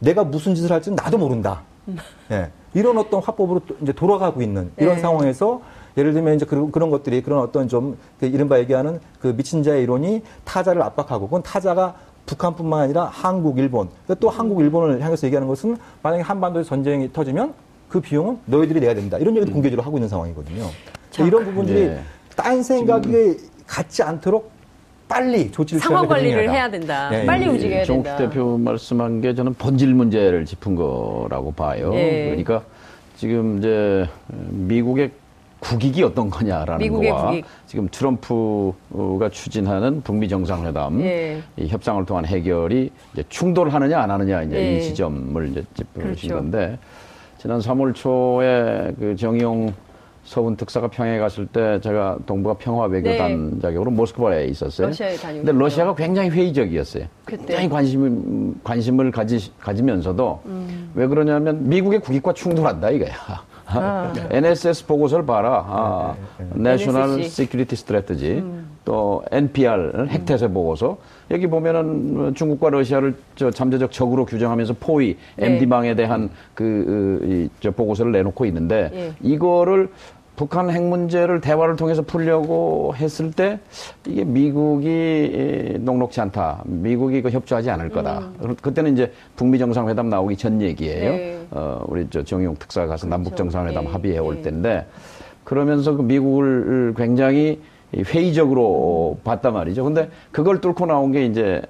[0.00, 1.62] 내가 무슨 짓을 할지는 나도 모른다.
[2.30, 2.50] 예.
[2.74, 5.00] 이런 어떤 화법으로 이제 돌아가고 있는 이런 네.
[5.00, 5.60] 상황에서
[5.96, 9.82] 예를 들면 이제 그런, 그런 것들이 그런 어떤 좀 그 이른바 얘기하는 그 미친 자의
[9.82, 11.94] 이론이 타자를 압박하고 그건 타자가
[12.30, 13.88] 북한뿐만 아니라 한국, 일본
[14.20, 17.52] 또 한국, 일본을 향해서 얘기하는 것은 만약에 한반도에 전쟁이 터지면
[17.88, 19.54] 그 비용은 너희들이 내야 된다 이런 얘기도 음.
[19.54, 20.64] 공개적으로 하고 있는 상황이거든요.
[21.10, 22.00] 자, 이런 부분들이 네.
[22.36, 24.52] 딴 생각이 갖지 않도록
[25.08, 27.10] 빨리 조치를 상황 관리를 해야 된다.
[27.10, 27.26] 네.
[27.26, 28.16] 빨리 움직여야 된다.
[28.16, 31.90] 정욱 대표 말씀한 게 저는 본질 문제를 짚은 거라고 봐요.
[31.90, 32.26] 네.
[32.26, 32.62] 그러니까
[33.16, 34.08] 지금 이제
[34.50, 35.10] 미국의
[35.60, 37.44] 국익이 어떤 거냐라는 거와 국익.
[37.66, 41.42] 지금 트럼프가 추진하는 북미 정상회담 예.
[41.56, 44.76] 이 협상을 통한 해결이 이제 충돌하느냐 안 하느냐 이제 예.
[44.76, 46.28] 이 지점을 이제 짚으신 그렇죠.
[46.34, 46.78] 건데
[47.38, 49.72] 지난 3월 초에 그 정의용
[50.24, 53.60] 서훈 특사가 평양에 갔을 때 제가 동북아 평화 외교단 네.
[53.62, 54.88] 자격으로 모스크바에 있었어요.
[54.88, 55.44] 러시아에 다니고.
[55.44, 57.04] 근데 러시아가 굉장히 회의적이었어요.
[57.24, 57.46] 그때.
[57.46, 60.90] 굉장히 관심을 관심을 가지 가지면서도 음.
[60.94, 63.10] 왜 그러냐면 미국의 국익과 충돌한다 이거야.
[63.72, 64.12] 아.
[64.30, 65.64] NSS 보고서를 봐라.
[65.66, 66.14] 아,
[66.56, 68.38] National Security Strategy.
[68.38, 68.70] 음.
[68.84, 70.96] 또 NPR 핵태세 보고서
[71.30, 75.46] 여기 보면은 중국과 러시아를 저 잠재적 적으로 규정하면서 포위 네.
[75.46, 79.12] MD망에 대한 그, 이, 저 보고서를 내놓고 있는데 예.
[79.20, 79.90] 이거를
[80.40, 83.60] 북한 핵 문제를 대화를 통해서 풀려고 했을 때
[84.06, 86.62] 이게 미국이 녹록치 않다.
[86.64, 88.20] 미국이 그 협조하지 않을 거다.
[88.40, 88.56] 음.
[88.62, 91.10] 그때는 이제 북미 정상회담 나오기 전 얘기예요.
[91.10, 91.46] 네.
[91.50, 93.10] 어, 우리 저 정용 특사가 가서 그렇죠.
[93.10, 93.90] 남북 정상회담 네.
[93.90, 94.42] 합의해 올 네.
[94.44, 94.86] 때인데
[95.44, 97.60] 그러면서 그 미국을 굉장히
[97.94, 99.22] 회의적으로 음.
[99.22, 99.84] 봤단 말이죠.
[99.84, 101.60] 근데 그걸 뚫고 나온 게 이제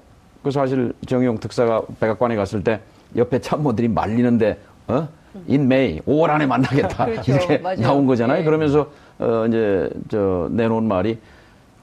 [0.43, 2.79] 그 사실 정용 특사가 백악관에 갔을 때
[3.17, 4.57] 옆에 참모들이 말리는데
[4.87, 5.09] 어?
[5.49, 7.31] In May 5월 안에 만나겠다 그렇죠.
[7.33, 7.81] 이렇게 맞아요.
[7.81, 8.39] 나온 거잖아요.
[8.39, 8.43] 네.
[8.45, 8.87] 그러면서
[9.19, 11.17] 어 이제 저 내놓은 말이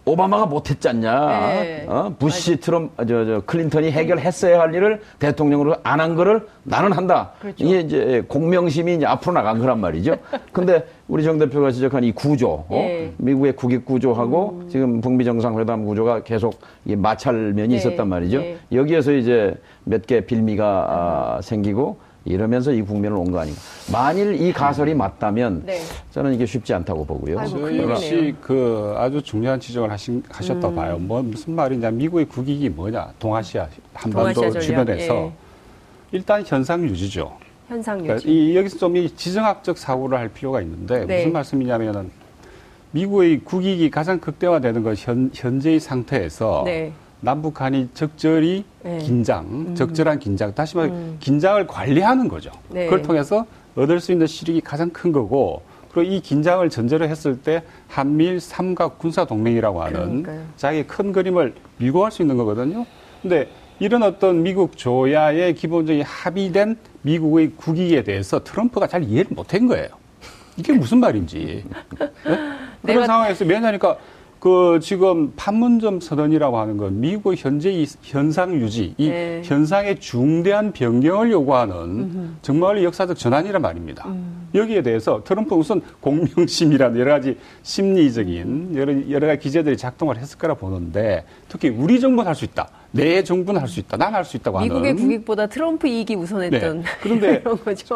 [0.05, 1.27] 오바마가 못했잖냐.
[1.61, 1.85] 네.
[1.87, 2.15] 어?
[2.19, 2.61] 부시, 맞아.
[2.63, 7.33] 트럼, 저, 저, 클린턴이 해결했어야 할 일을 대통령으로 안 한 거를 나는 한다.
[7.39, 7.63] 그렇죠.
[7.63, 10.17] 이게 이제 공명심이 이제 앞으로 나간 거란 말이죠.
[10.51, 12.67] 근데 우리 정 대표가 지적한 이 구조, 어?
[12.71, 13.13] 네.
[13.19, 14.69] 미국의 국익 구조하고 음.
[14.71, 17.75] 지금 북미 정상회담 구조가 계속 이 마찰면이 네.
[17.77, 18.39] 있었단 말이죠.
[18.39, 18.57] 네.
[18.73, 20.65] 여기에서 이제 몇 개 빌미가
[21.37, 21.99] 아, 생기고
[22.33, 23.59] 이러면서 이 국면을 온 거 아닌가.
[23.91, 25.81] 만일 이 가설이 맞다면 네.
[26.11, 27.37] 저는 이게 쉽지 않다고 보고요.
[27.47, 30.75] 저 역시 그 아주 중요한 지적을 하신, 하셨다 음.
[30.77, 30.99] 봐요.
[30.99, 31.91] 뭐 무슨 말이냐.
[31.91, 33.13] 미국의 국익이 뭐냐.
[33.19, 35.33] 동아시아, 한반도 동아시아 주변에서 예.
[36.13, 37.33] 일단 현상 유지죠.
[37.69, 38.27] 현상 그러니까 유지.
[38.27, 41.19] 그러니까 이, 여기서 좀 이 지정학적 사고를 할 필요가 있는데 네.
[41.19, 42.11] 무슨 말씀이냐면은
[42.93, 46.93] 미국의 국익이 가장 극대화되는 것 현, 현재의 상태에서 네.
[47.21, 48.99] 남북한이 적절히 네.
[48.99, 49.75] 긴장, 음.
[49.75, 51.17] 적절한 긴장, 다시 말해 음.
[51.21, 52.51] 긴장을 관리하는 거죠.
[52.69, 52.85] 네.
[52.85, 53.47] 그걸 통해서
[53.77, 55.63] 얻을 수 있는 실익이 가장 큰 거고,
[55.93, 60.43] 그리고 이 긴장을 전제로 했을 때 한미일 삼각 군사 동맹이라고 하는 그러니까요.
[60.57, 62.87] 자기의 큰 그림을 밀고 갈 수 있는 거거든요.
[63.23, 63.49] 근데
[63.81, 69.89] 이런 어떤 미국 조야의 기본적인 합의된 미국의 국익에 대해서 트럼프가 잘 이해를 못한 거예요.
[70.57, 71.65] 이게 무슨 말인지.
[72.83, 72.93] 네?
[72.95, 73.97] 그런 상황에서 매냐니까
[74.41, 79.43] 그 지금 판문점 선언이라고 하는 건 미국의 현재 이 현상 유지, 이 네.
[79.45, 82.29] 현상의 중대한 변경을 요구하는 음흠.
[82.43, 84.07] 정말 역사적 전환이란 말입니다.
[84.09, 84.49] 음.
[84.55, 90.55] 여기에 대해서 트럼프 우선 공명심이라는 여러 가지 심리적인 여러, 여러 가지 기제들이 작동을 했을 거라
[90.55, 92.69] 보는데 특히 우리 정부는 할 수 있다.
[92.91, 93.97] 내 정부는 할 수 있다.
[93.97, 94.69] 난 할 수 있다고 하는.
[94.69, 96.79] 미국의 국익보다 트럼프 이익이 우선했던.
[96.83, 96.85] 네.
[97.03, 97.45] 그런데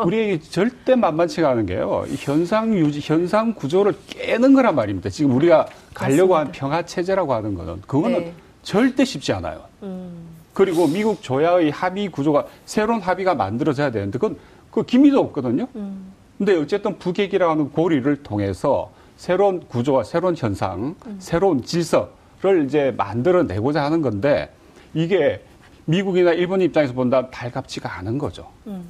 [0.04, 2.04] 우리 절대 만만치가 않은 게요.
[2.18, 5.08] 현상 유지, 현상 구조를 깨는 거란 말입니다.
[5.08, 6.38] 지금 우리가 가려고 맞습니다.
[6.38, 8.34] 한 평화 체제라고 하는 거는 그거는 네.
[8.62, 9.62] 절대 쉽지 않아요.
[9.82, 10.12] 음.
[10.52, 14.36] 그리고 미국 조야의 합의 구조가 새로운 합의가 만들어져야 되는데 그건
[14.70, 15.66] 그 기미도 없거든요.
[15.74, 16.12] 음.
[16.36, 21.16] 근데 어쨌든 북핵이라고 하는 고리를 통해서 새로운 구조와 새로운 현상, 음.
[21.18, 24.50] 새로운 질서를 이제 만들어내고자 하는 건데
[24.94, 25.42] 이게
[25.84, 28.48] 미국이나 일본 입장에서 본다면 달갑지가 않은 거죠.
[28.66, 28.84] 음.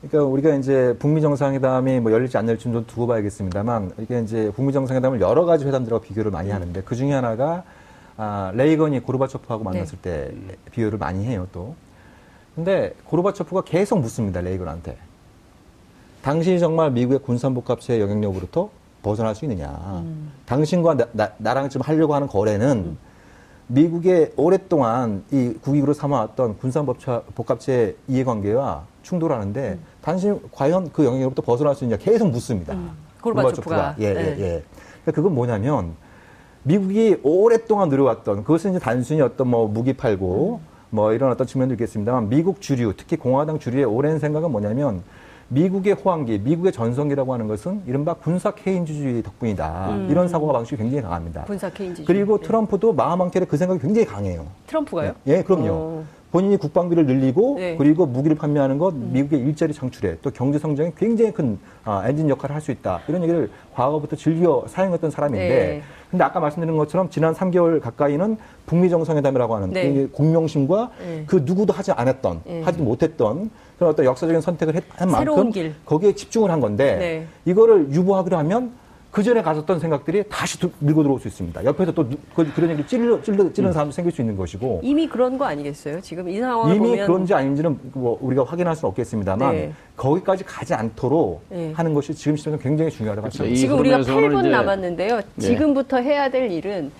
[0.00, 4.72] 그러니까 우리가 이제 북미 정상회담이 뭐 열릴지 안 열릴지 좀 두고 봐야겠습니다만 이게 이제 북미
[4.72, 7.64] 정상회담을 여러 가지 회담들과 비교를 많이 하는데 그 중에 하나가
[8.16, 10.28] 아, 레이건이 고르바초프하고 만났을 네.
[10.28, 10.34] 때
[10.70, 11.74] 비교를 많이 해요 또.
[12.54, 14.96] 근데 고르바초프가 계속 묻습니다 레이건한테.
[16.22, 18.70] 당신이 정말 미국의 군산복합체의 영향력으로부터
[19.02, 19.68] 벗어날 수 있느냐.
[20.04, 20.32] 음.
[20.46, 22.98] 당신과 나, 나, 랑 지금 하려고 하는 거래는 음.
[23.68, 29.84] 미국의 오랫동안 이 국익으로 삼아왔던 군산복합체 이해관계와 충돌하는데 음.
[30.00, 32.74] 당신 과연 그 영향으로부터 벗어날 수 있냐 계속 묻습니다.
[32.74, 32.90] 음.
[33.20, 33.96] 고르바초프가.
[34.00, 34.22] 예, 예, 네.
[34.22, 34.62] 예.
[35.02, 35.96] 그러니까 그건 뭐냐면
[36.62, 40.66] 미국이 오랫동안 누려왔던 그것은 이제 단순히 어떤 뭐 무기 팔고 음.
[40.90, 45.02] 뭐 이런 어떤 측면도 있겠습니다만 미국 주류 특히 공화당 주류의 오랜 생각은 뭐냐면
[45.48, 49.88] 미국의 호황기, 미국의 전성기라고 하는 것은 이른바 군사 케인주의 덕분이다.
[49.90, 50.08] 음.
[50.10, 51.44] 이런 사고가 방식이 굉장히 강합니다.
[51.44, 52.06] 군사 케인주의.
[52.06, 52.46] 그리고 네.
[52.46, 54.46] 트럼프도 마음 한 켠에 그 생각이 굉장히 강해요.
[54.66, 55.14] 트럼프가요?
[55.26, 55.68] 예, 예 그럼요.
[55.70, 56.04] 어.
[56.30, 57.76] 본인이 국방비를 늘리고 네.
[57.78, 59.10] 그리고 무기를 판매하는 것, 음.
[59.14, 63.00] 미국의 일자리 창출에 또 경제 성장에 굉장히 큰 아, 엔진 역할을 할 수 있다.
[63.08, 65.82] 이런 얘기를 과거부터 즐겨 사용했던 사람인데 네.
[66.10, 70.06] 근데 아까 말씀드린 것처럼 지난 3개월 가까이는 북미 정상회담이라고 하는 네.
[70.06, 71.24] 공명심과 네.
[71.26, 72.62] 그 누구도 하지 않았던, 네.
[72.62, 75.52] 하지 못했던 그런 어떤 역사적인 선택을 한 만큼
[75.84, 77.26] 거기에 집중을 한 건데 네.
[77.44, 78.72] 이거를 유보하기로 하면
[79.10, 81.64] 그 전에 가졌던 생각들이 다시 밀고 들어올 수 있습니다.
[81.64, 83.72] 옆에서 또 그, 그런 얘기를 찔러, 찔러, 찌르는 음.
[83.72, 84.80] 사람도 생길 수 있는 것이고.
[84.82, 86.00] 이미 그런 거 아니겠어요?
[86.02, 87.06] 지금 이 상황을 이미 보면.
[87.06, 89.72] 그런지 아닌지는 뭐 우리가 확인할 수는 없겠습니다만 네.
[89.96, 91.72] 거기까지 가지 않도록 네.
[91.74, 93.58] 하는 것이 지금 시점에서 굉장히 중요하다고 생각합니다.
[93.58, 95.16] 지금 우리가 8분 남았는데요.
[95.16, 95.46] 네.
[95.46, 96.92] 지금부터 해야 될 일은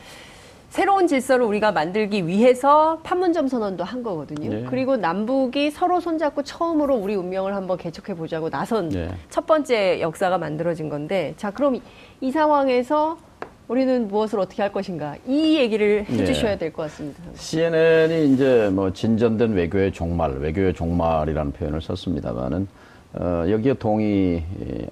[0.68, 4.50] 새로운 질서를 우리가 만들기 위해서 판문점 선언도 한 거거든요.
[4.50, 4.64] 네.
[4.68, 9.08] 그리고 남북이 서로 손잡고 처음으로 우리 운명을 한번 개척해 보자고 나선 네.
[9.30, 11.82] 첫 번째 역사가 만들어진 건데 자 그럼 이,
[12.20, 13.16] 이 상황에서
[13.66, 16.58] 우리는 무엇을 어떻게 할 것인가 이 얘기를 해주셔야 네.
[16.58, 17.22] 될것 같습니다.
[17.34, 22.66] CNN이 이제 뭐 진전된 외교의 종말, 외교의 종말이라는 표현을 썼습니다만은
[23.14, 24.44] 어, 여기에 동의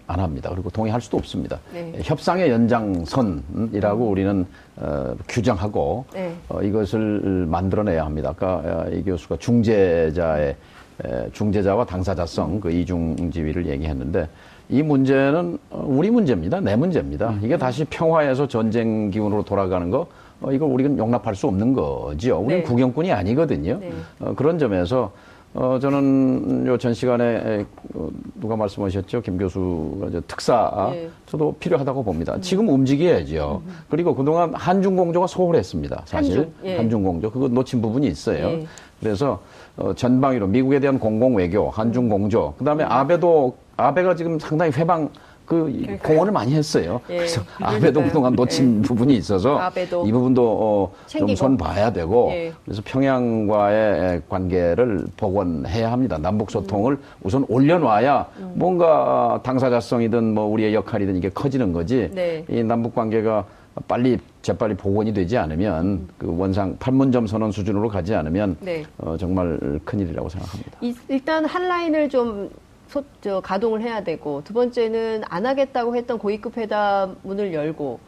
[0.07, 0.51] 안 합니다.
[0.53, 1.59] 그리고 동의할 수도 없습니다.
[1.73, 1.93] 네.
[2.03, 4.11] 협상의 연장선이라고 음.
[4.11, 4.47] 우리는
[4.77, 6.35] 어, 규정하고 네.
[6.49, 8.31] 어, 이것을 만들어내야 합니다.
[8.31, 10.57] 아까 어, 이 교수가 중재자의
[11.05, 14.29] 에, 중재자와 당사자성 그 이중 지위를 얘기했는데
[14.71, 16.61] 이 문제는 어, 우리 문제입니다.
[16.61, 17.31] 내 문제입니다.
[17.31, 17.41] 음.
[17.43, 20.07] 이게 다시 평화에서 전쟁 기운으로 돌아가는 거
[20.41, 22.39] 어, 이거 우리는 용납할 수 없는 거지요.
[22.39, 22.69] 우리는 네.
[22.69, 23.79] 구경꾼이 아니거든요.
[23.79, 23.93] 네.
[24.21, 25.13] 어, 그런 점에서
[25.59, 29.23] 어, 저는 요 전 시간에 어, 누가 말씀하셨죠?
[29.23, 31.09] 김 교수가 이제 특사 네.
[31.25, 32.35] 저도 필요하다고 봅니다.
[32.35, 32.41] 음.
[32.43, 33.63] 지금 움직여야죠.
[33.65, 33.73] 음.
[33.89, 36.03] 그리고 그동안 한중공조가 소홀했습니다.
[36.05, 36.77] 사실 한중, 예.
[36.77, 38.49] 한중공조 그거 놓친 부분이 있어요.
[38.49, 38.67] 예.
[39.01, 39.41] 그래서
[39.79, 42.93] 어, 전방위로 미국에 대한 공공 외교, 한중공조, 그 다음에 음.
[42.93, 45.09] 아베도 아베가 지금 상당히 회방
[45.47, 45.97] 그.
[46.03, 47.01] 공헌을 많이 했어요.
[47.09, 48.83] 예, 그래서 아베도 그동안 놓친 예.
[48.83, 50.07] 부분이 있어서 아베도.
[50.07, 52.53] 이 부분도 어, 좀손 봐야 되고 예.
[52.65, 56.19] 그래서 평양과의 관계를 복원해야 합니다.
[56.19, 57.03] 남북 소통을 음.
[57.23, 58.53] 우선 올려놔야 음.
[58.57, 62.11] 뭔가 당사자성이든 뭐 우리의 역할이든 이게 커지는 거지.
[62.13, 62.45] 네.
[62.49, 63.45] 이 남북 관계가
[63.87, 66.09] 빨리 재빨리 복원이 되지 않으면 음.
[66.19, 68.85] 그 원상 판문점 선언 수준으로 가지 않으면 네.
[68.99, 70.79] 어, 정말 큰일이라고 생각합니다.
[70.81, 72.49] 이, 일단 한 라인을 좀
[72.89, 77.99] 소, 저, 가동을 해야 되고 두 번째는 안 하겠다고 했던 고위급 회담 문을 열고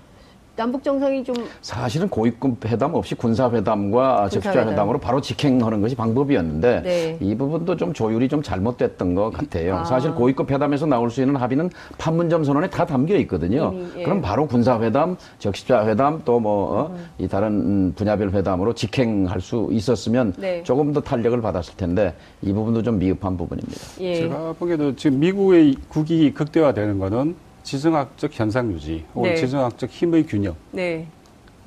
[0.59, 6.83] 남북 정상이 좀 사실은 고위급 회담 없이 군사 회담과 적시자 회담으로 바로 직행하는 것이 방법이었는데
[6.83, 7.19] 네.
[7.21, 9.77] 이 부분도 좀 조율이 좀 잘못됐던 것 같아요.
[9.77, 9.85] 아.
[9.85, 13.71] 사실 고위급 회담에서 나올 수 있는 합의는 판문점 선언에 다 담겨 있거든요.
[13.73, 14.03] 이미, 예.
[14.03, 17.29] 그럼 바로 군사 회담, 적시자 회담 또뭐이 어, 음.
[17.29, 20.65] 다른 분야별 회담으로 직행할 수 있었으면 네.
[20.65, 23.81] 조금 더 탄력을 받았을 텐데 이 부분도 좀 미흡한 부분입니다.
[24.01, 24.17] 예.
[24.17, 29.37] 제가 보기에도 지금 미국의 국익이 극대화되는 거는 지정학적 현상 유지 혹은 네.
[29.37, 30.57] 지정학적 힘의 균형.
[30.71, 31.07] 네.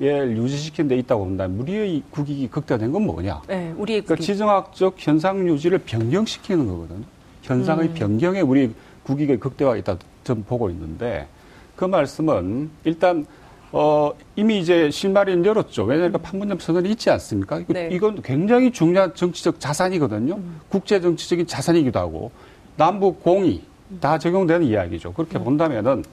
[0.00, 3.42] 유지시킨 데 있다고 본다면 우리의 국익이 극대화된 건 뭐냐?
[3.46, 7.04] 네, 우리의 그러니까 지정학적 현상 유지를 변경시키는 거거든요.
[7.42, 7.94] 현상의 음.
[7.94, 8.74] 변경에 우리
[9.04, 11.28] 국익의 극대화가 있다 좀 보고 있는데
[11.76, 13.24] 그 말씀은 일단
[13.70, 15.84] 어, 이미 이제 실마리는 열었죠.
[15.84, 17.62] 왜냐하면 판문점 선언이 있지 않습니까?
[17.68, 17.90] 네.
[17.92, 20.34] 이건 굉장히 중요한 정치적 자산이거든요.
[20.34, 20.60] 음.
[20.68, 22.32] 국제 정치적인 자산이기도 하고
[22.76, 23.62] 남북 공이
[24.00, 25.12] 다 적용되는 이야기죠.
[25.12, 25.44] 그렇게 음.
[25.44, 26.04] 본다면은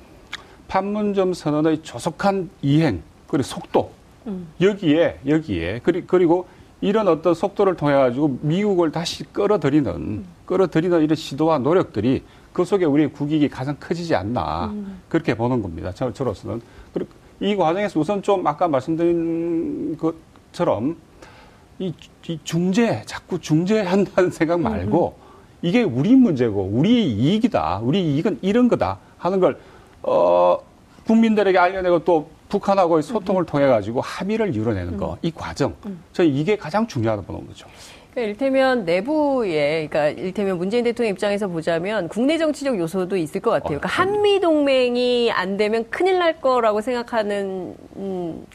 [0.68, 3.92] 판문점 선언의 조속한 이행 그리고 속도
[4.28, 4.48] 음.
[4.62, 6.48] 여기에 여기에 그리고
[6.82, 10.26] 이런 어떤 속도를 통해 가지고 미국을 다시 끌어들이는 음.
[10.46, 12.24] 끌어들이는 이런 시도와 노력들이
[12.54, 15.02] 그 속에 우리 국익이 가장 커지지 않나 음.
[15.10, 15.92] 그렇게 보는 겁니다.
[15.94, 16.62] 저, 저로서는
[16.94, 20.98] 그리고 이 과정에서 우선 좀 아까 말씀드린 것처럼
[21.80, 21.94] 이,
[22.28, 25.16] 이 중재, 자꾸 중재한다는 생각 말고
[25.62, 27.82] 이게 우리 문제고 우리 이익이다.
[27.84, 29.58] 우리 이익은 이런 거다 하는 걸,
[30.04, 30.58] 어,
[31.06, 35.76] 국민들에게 알려내고 또 북한하고의 소통을 통해 가지고 합의를 이뤄내는 거, 이 과정.
[36.14, 37.68] 저는 이게 가장 중요하다고 보는 거죠.
[38.12, 43.80] 그러니까 일테면 내부에, 그러니까 일테면 문재인 대통령 입장에서 보자면 국내 정치적 요소도 있을 것 같아요.
[43.80, 48.46] 그러니까 한미 동맹이 안 되면 큰일 날 거라고 생각하는 음,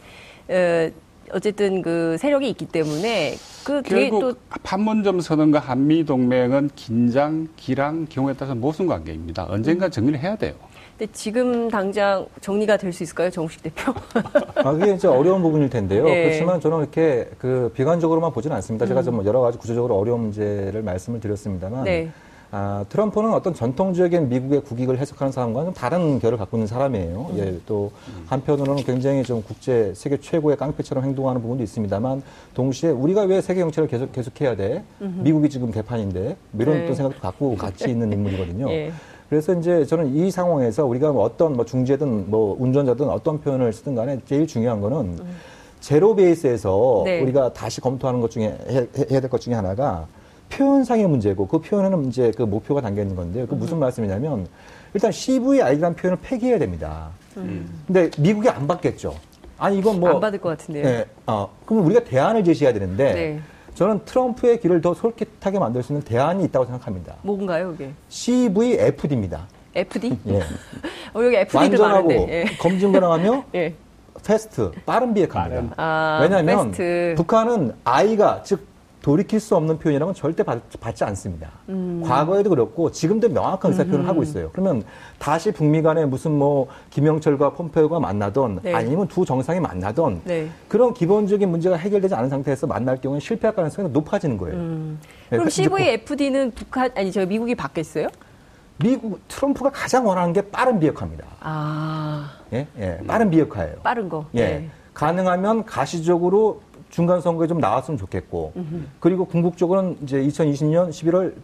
[0.48, 0.90] 어,
[1.32, 8.34] 어쨌든 그 세력이 있기 때문에 그 뒤에 또 판문점 선언과 한미 동맹은 긴장, 기랑 경우에
[8.34, 9.46] 따라서 모순 관계입니다.
[9.48, 10.54] 언젠가 정리를 해야 돼요.
[10.96, 13.92] 근데 지금 당장 정리가 될 수 있을까요, 정우식 대표?
[14.54, 16.04] 아, 그게 이제 어려운 부분일 텐데요.
[16.04, 16.22] 네.
[16.24, 18.86] 그렇지만 저는 이렇게 그 비관적으로만 보지는 않습니다.
[18.86, 19.04] 제가 음.
[19.04, 21.84] 좀 여러 가지 구조적으로 어려운 문제를 말씀을 드렸습니다만.
[21.84, 22.10] 네.
[22.56, 27.26] 아, 트럼프는 어떤 전통적인 미국의 국익을 해석하는 사람과는 좀 다른 결을 갖고 있는 사람이에요.
[27.32, 27.38] 음.
[27.38, 27.90] 예, 또
[28.26, 32.22] 한편으로는 굉장히 좀 국제 세계 최고의 깡패처럼 행동하는 부분도 있습니다만
[32.54, 34.84] 동시에 우리가 왜 세계 정치를 계속 계속해야 돼?
[35.02, 35.22] 음흠.
[35.22, 36.86] 미국이 지금 개판인데 뭐 이런 네.
[36.86, 38.70] 또 생각도 갖고 같이 있는 인물이거든요.
[38.70, 38.92] 예.
[39.28, 43.96] 그래서 이제 저는 이 상황에서 우리가 뭐 어떤 뭐 중재든 뭐 운전자든 어떤 표현을 쓰든
[43.96, 45.36] 간에 제일 중요한 거는 음.
[45.80, 47.20] 제로 베이스에서 네.
[47.20, 50.06] 우리가 다시 검토하는 것 중에 해, 해야 될 것 중에 하나가
[50.50, 53.46] 표현상의 문제고 그 표현에는 이제 그 목표가 담겨 있는 건데요.
[53.46, 53.80] 그 무슨 음.
[53.80, 54.46] 말씀이냐면
[54.92, 57.08] 일단 CVID라는 표현을 폐기해야 됩니다.
[57.36, 57.82] 음.
[57.86, 59.14] 근데 미국이 안 받겠죠.
[59.58, 60.84] 아니 이건 뭐 안 받을 것 같은데요.
[60.84, 63.40] 네, 어, 그럼 우리가 대안을 제시해야 되는데 네.
[63.74, 67.14] 저는 트럼프의 귀를 더 솔깃하게 만들 수 있는 대안이 있다고 생각합니다.
[67.22, 67.90] 뭔가요, 그게?
[68.08, 69.46] CVFD입니다.
[69.74, 70.16] FD?
[70.28, 70.38] 예.
[71.14, 72.44] 어, 여기 FD도 완전하고 예.
[72.60, 73.74] 검증 가능하며 예.
[74.24, 75.74] fast, 빠른 비핵화입니다.
[75.76, 77.14] 아, 왜냐하면 fast.
[77.16, 78.64] 북한은 I가 즉
[79.04, 80.62] 돌이킬 수 없는 표현이라면 절대 받,
[80.96, 81.50] 지 않습니다.
[81.68, 82.02] 음.
[82.02, 84.48] 과거에도 그렇고 지금도 명확한 의사 표현을 하고 있어요.
[84.52, 84.82] 그러면
[85.18, 88.72] 다시 북미 간에 무슨 뭐 김영철과 폼페오가 만나던 네.
[88.72, 90.48] 아니면 두 정상이 만나던 네.
[90.68, 94.56] 그런 기본적인 문제가 해결되지 않은 상태에서 만날 경우에 실패할 가능성이 높아지는 거예요.
[94.56, 94.98] 음.
[95.28, 98.08] 네, 그럼 CVFD는 북한 아니 저 미국이 받겠어요?
[98.78, 101.26] 미국 트럼프가 가장 원하는 게 빠른 비핵화입니다.
[101.40, 102.38] 아.
[102.54, 103.76] 예, 예, 빠른 비핵화예요.
[103.82, 104.24] 빠른 거.
[104.32, 104.40] 예.
[104.40, 104.70] 네.
[104.94, 106.62] 가능하면 가시적으로
[106.94, 108.86] 중간 선거에 좀 나왔으면 좋겠고 으흠.
[109.00, 111.34] 그리고 궁극적으로는 이제 2020년 11월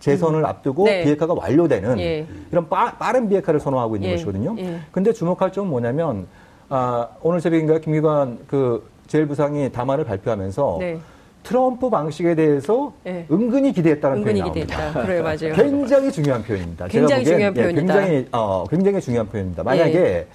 [0.00, 0.44] 재선을 음.
[0.44, 1.02] 앞두고 네.
[1.02, 2.26] 비핵화가 완료되는 예.
[2.52, 4.12] 이런 빠, 른 비핵화를 선호하고 있는 예.
[4.12, 4.54] 것이거든요.
[4.58, 4.80] 예.
[4.92, 6.26] 근데 주목할 점은 뭐냐면
[6.68, 10.98] 아, 오늘 새벽인가 김기관 그 제일 부상이 담화를 발표하면서 네.
[11.42, 13.24] 트럼프 방식에 대해서 예.
[13.30, 14.92] 은근히 기대했다는 은근히 표현이 기대했다.
[14.92, 15.06] 나옵니다.
[15.06, 15.54] 그래 맞아요.
[15.56, 16.86] 굉장히 중요한 표현입니다.
[16.88, 17.80] 굉장히 중요한 예, 표현이다.
[17.80, 19.62] 굉장히 어, 굉장히 중요한 표현입니다.
[19.62, 20.26] 만약에 예.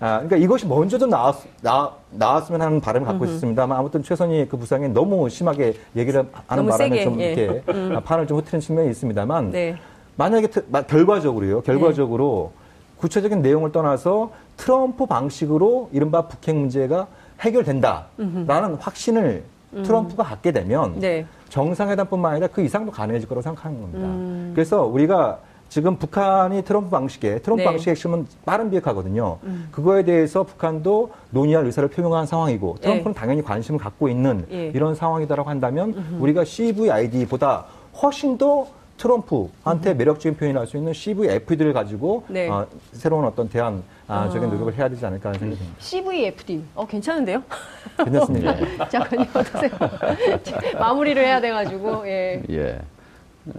[0.00, 3.30] 아, 그러니까 이것이 먼저 좀 나왔, 나, 나왔으면 하는 바람을 갖고 음흠.
[3.30, 7.32] 있었습니다만 아무튼 최선희 그 부상이 너무 심하게 얘기를 하는 바람에 세게, 좀 예.
[7.32, 7.96] 이렇게 음.
[7.96, 9.76] 아, 판을 좀 흐트린 측면이 있습니다만 네.
[10.16, 12.68] 만약에 트, 결과적으로요, 결과적으로 네.
[12.98, 17.08] 구체적인 내용을 떠나서 트럼프 방식으로 이른바 북핵 문제가
[17.40, 18.78] 해결된다라는 음흠.
[18.80, 19.44] 확신을
[19.74, 19.82] 음.
[19.82, 21.26] 트럼프가 갖게 되면 네.
[21.48, 24.06] 정상회담뿐만 아니라 그 이상도 가능해질 거라고 생각하는 겁니다.
[24.06, 24.52] 음.
[24.54, 25.38] 그래서 우리가
[25.68, 27.64] 지금 북한이 트럼프 방식의 트럼프 네.
[27.64, 29.38] 방식의 핵심은 빠른 비핵화거든요.
[29.44, 29.68] 음.
[29.70, 33.20] 그거에 대해서 북한도 논의할 의사를 표명한 상황이고 트럼프는 네.
[33.20, 34.66] 당연히 관심을 갖고 있는 예.
[34.74, 36.22] 이런 상황이다라고 한다면 음흠.
[36.22, 37.66] 우리가 CVID보다
[38.02, 38.66] 훨씬 더
[38.96, 39.98] 트럼프한테 음흠.
[39.98, 42.48] 매력적인 표현을 할 수 있는 CVFD를 가지고 네.
[42.48, 44.26] 어, 새로운 어떤 대안적인 아.
[44.26, 45.80] 노력을 해야 되지 않을까 하는 생각이 듭니다.
[45.80, 46.62] CVFD.
[46.74, 47.42] 어, 괜찮은데요?
[48.04, 48.56] 괜찮습니다.
[48.88, 49.70] 잠깐요, 어떠세요?
[50.80, 52.42] 마무리를 해야 돼가지고, 예.
[52.50, 52.80] 예.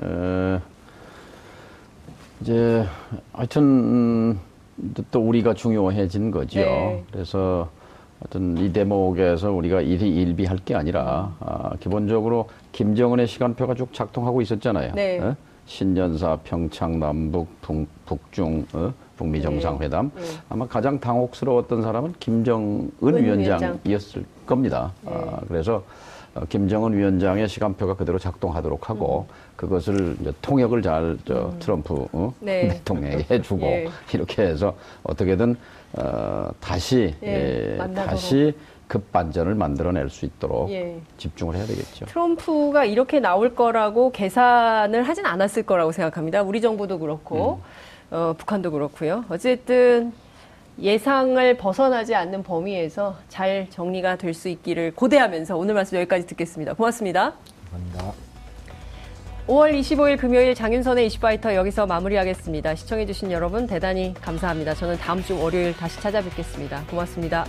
[0.02, 0.60] 어...
[2.42, 2.86] 이제
[3.34, 4.40] 하여튼
[5.12, 6.60] 또 우리가 중요해진 거죠.
[6.60, 7.04] 네.
[7.12, 7.70] 그래서
[8.20, 14.94] 하여튼 이 대목에서 우리가 일이 일비할 게 아니라 아, 기본적으로 김정은의 시간표가 쭉 작동하고 있었잖아요.
[14.96, 15.20] 네.
[15.20, 15.36] 어?
[15.66, 18.94] 신년사, 평창, 남북, 북, 북중, 어?
[19.18, 19.44] 북미 네.
[19.44, 20.12] 정상회담.
[20.16, 20.22] 네.
[20.50, 24.92] 아마 가장 당혹스러웠던 사람은 김정은 위원장이었을 겁니다.
[25.06, 25.12] 네.
[25.14, 25.84] 아, 그래서 어,
[26.50, 29.34] 김정은 위원장의 시간표가 그대로 작동하도록 하고 음.
[29.56, 31.60] 그것을 이제 통역을 잘저 음.
[31.60, 32.34] 트럼프 어?
[32.40, 32.70] 네.
[32.80, 33.88] 대통령이 해주고 예.
[34.14, 35.56] 이렇게 해서 어떻게든
[35.94, 38.54] 어, 다시 예, 예, 다시
[38.88, 41.00] 급반전을 만들어낼 수 있도록 예.
[41.18, 42.06] 집중을 해야 되겠죠.
[42.06, 46.42] 트럼프가 이렇게 나올 거라고 계산을 하진 않았을 거라고 생각합니다.
[46.42, 47.62] 우리 정부도 그렇고
[48.12, 48.16] 음.
[48.16, 49.26] 어, 북한도 그렇고요.
[49.30, 50.12] 어쨌든
[50.82, 56.74] 예상을 벗어나지 않는 범위에서 잘 정리가 될 수 있기를 고대하면서 오늘 말씀 여기까지 듣겠습니다.
[56.74, 57.34] 고맙습니다.
[57.72, 58.14] 감사합니다.
[59.48, 62.76] 5월 25일 금요일 장윤선의 이슈파이터 여기서 마무리하겠습니다.
[62.76, 64.76] 시청해주신 여러분 대단히 감사합니다.
[64.76, 66.84] 저는 다음 주 월요일 다시 찾아뵙겠습니다.
[66.88, 67.46] 고맙습니다.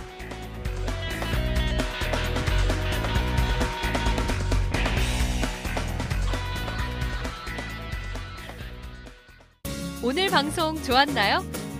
[10.03, 11.60] 오늘 방송 좋았나요?